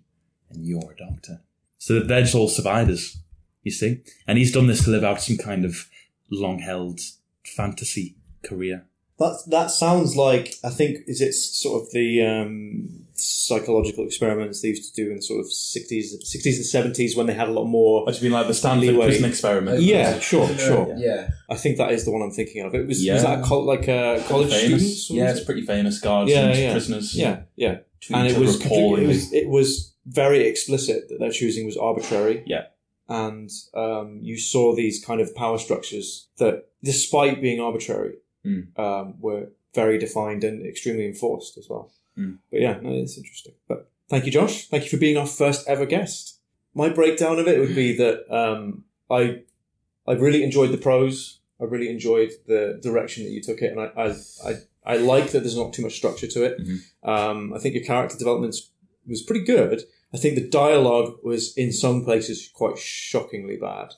[0.50, 1.42] and you're a doctor.
[1.78, 3.18] So they're just all survivors,
[3.62, 4.00] you see?
[4.26, 5.88] And he's done this to live out some kind of
[6.30, 7.00] long held
[7.44, 8.86] fantasy career.
[9.18, 14.68] That that sounds like I think is it sort of the um, psychological experiments they
[14.68, 17.52] used to do in the sort of sixties, sixties and seventies when they had a
[17.52, 18.04] lot more.
[18.04, 19.06] What do you mean, like the Stanford Leeway.
[19.06, 19.80] prison experiment?
[19.80, 20.94] Yeah, sure, sure.
[20.98, 21.30] Yeah.
[21.48, 22.74] I think that is the one I'm thinking of.
[22.74, 23.14] It was Yeah.
[23.14, 25.04] was that a col- like a college famous.
[25.04, 25.10] students?
[25.10, 25.46] Yeah, it's it?
[25.46, 25.98] pretty famous.
[25.98, 26.72] Guards Yeah, and yeah.
[26.72, 27.14] prisoners.
[27.14, 27.78] yeah, yeah.
[28.12, 32.42] And it was completely, it was it was very explicit that their choosing was arbitrary.
[32.46, 32.64] Yeah.
[33.08, 38.14] and um, you saw these kind of power structures that, despite being arbitrary,
[38.46, 38.78] Mm.
[38.78, 41.90] um, were very defined and extremely enforced as well.
[42.16, 42.38] Mm.
[42.50, 43.54] But yeah, no, it's interesting.
[43.68, 44.68] But thank you, Josh.
[44.68, 46.38] Thank you for being our first ever guest.
[46.74, 49.42] My breakdown of it would be that um, I
[50.06, 51.40] I really enjoyed the prose.
[51.60, 55.32] I really enjoyed the direction that you took it, and I I, I, I like
[55.32, 56.58] that there's not too much structure to it.
[56.60, 56.78] Mhm.
[57.02, 58.54] Um, I think your character development
[59.06, 59.82] was pretty good.
[60.16, 63.92] I think the dialogue was in some places quite shockingly bad.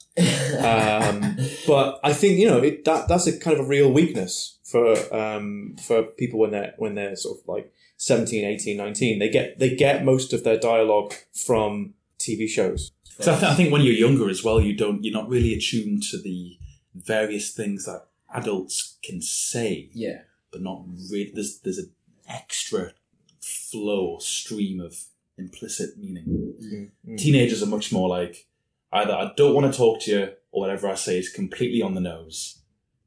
[0.58, 4.58] Um, but I think you know it, that that's a kind of a real weakness
[4.64, 9.18] for um, for people when they're when they're sort of like 17, 18, 19.
[9.20, 12.90] They get they get most of their dialogue from TV shows.
[13.20, 15.54] So I, th- I think when you're younger as well, you don't you're not really
[15.54, 16.56] attuned to the
[16.94, 20.22] various things that adults can say, Yeah.
[20.50, 21.30] but not really.
[21.32, 21.90] There's there's an
[22.28, 22.92] extra
[23.40, 24.96] flow or stream of
[25.38, 26.90] implicit meaning.
[27.16, 28.46] Teenagers are much more like
[28.92, 31.94] either I don't want to talk to you or whatever I say is completely on
[31.94, 32.58] the nose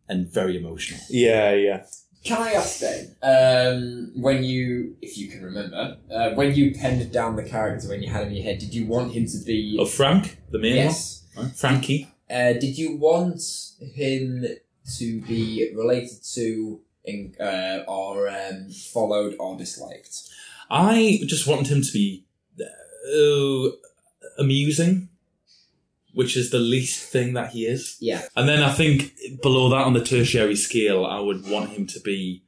[0.07, 0.99] and very emotional.
[1.09, 1.85] Yeah, yeah.
[2.23, 7.11] Can I ask then, um, when you, if you can remember, uh, when you penned
[7.11, 9.39] down the character when you had him in your head, did you want him to
[9.43, 9.77] be?
[9.79, 11.23] Oh, Frank, the main yes.
[11.33, 11.55] one, right?
[11.55, 12.13] Frankie.
[12.29, 13.41] Uh, did you want
[13.79, 14.45] him
[14.97, 20.29] to be related to, in, uh, or um, followed or disliked?
[20.71, 22.23] I just wanted him to be
[23.13, 23.75] uh,
[24.39, 25.09] amusing,
[26.13, 27.97] which is the least thing that he is.
[27.99, 28.21] Yeah.
[28.35, 31.99] And then I think below that on the tertiary scale, I would want him to
[31.99, 32.43] be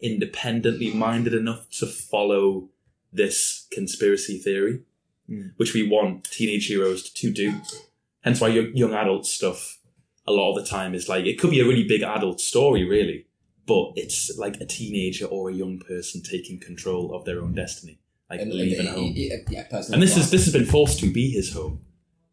[0.00, 2.68] independently minded enough to follow
[3.12, 4.80] this conspiracy theory,
[5.28, 5.54] Mm.
[5.56, 7.54] which we want teenage heroes to do.
[8.20, 9.78] Hence why young, young adult stuff
[10.24, 12.84] a lot of the time is like, it could be a really big adult story,
[12.84, 13.25] really,
[13.66, 17.98] but it's like a teenager or a young person taking control of their own destiny,
[18.30, 19.12] like And- leaving uh, home.
[19.14, 21.80] Yeah, yeah, And this is this has been forced to be his home.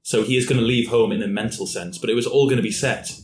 [0.01, 2.45] So he is going to leave home in a mental sense, but it was all
[2.45, 3.19] going to be set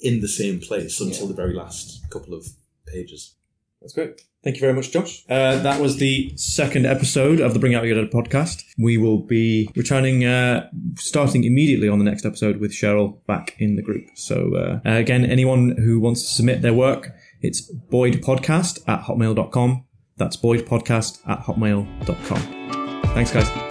[0.00, 1.28] in the same place until Yeah.
[1.28, 2.48] the very last couple of
[2.86, 3.34] pages.
[3.80, 4.20] That's great.
[4.42, 5.24] Thank you very much, Josh.
[5.28, 8.64] Uh, that was the second episode of the Bring Out Your Dead podcast.
[8.78, 13.76] We will be returning, uh, starting immediately on the next episode with Cheryl back in
[13.76, 14.06] the group.
[14.14, 19.84] So, uh, again, anyone who wants to submit their work, it's boydpodcast at hotmail.com.
[20.16, 23.02] That's boydpodcast at hotmail.com.
[23.14, 23.67] Thanks, guys.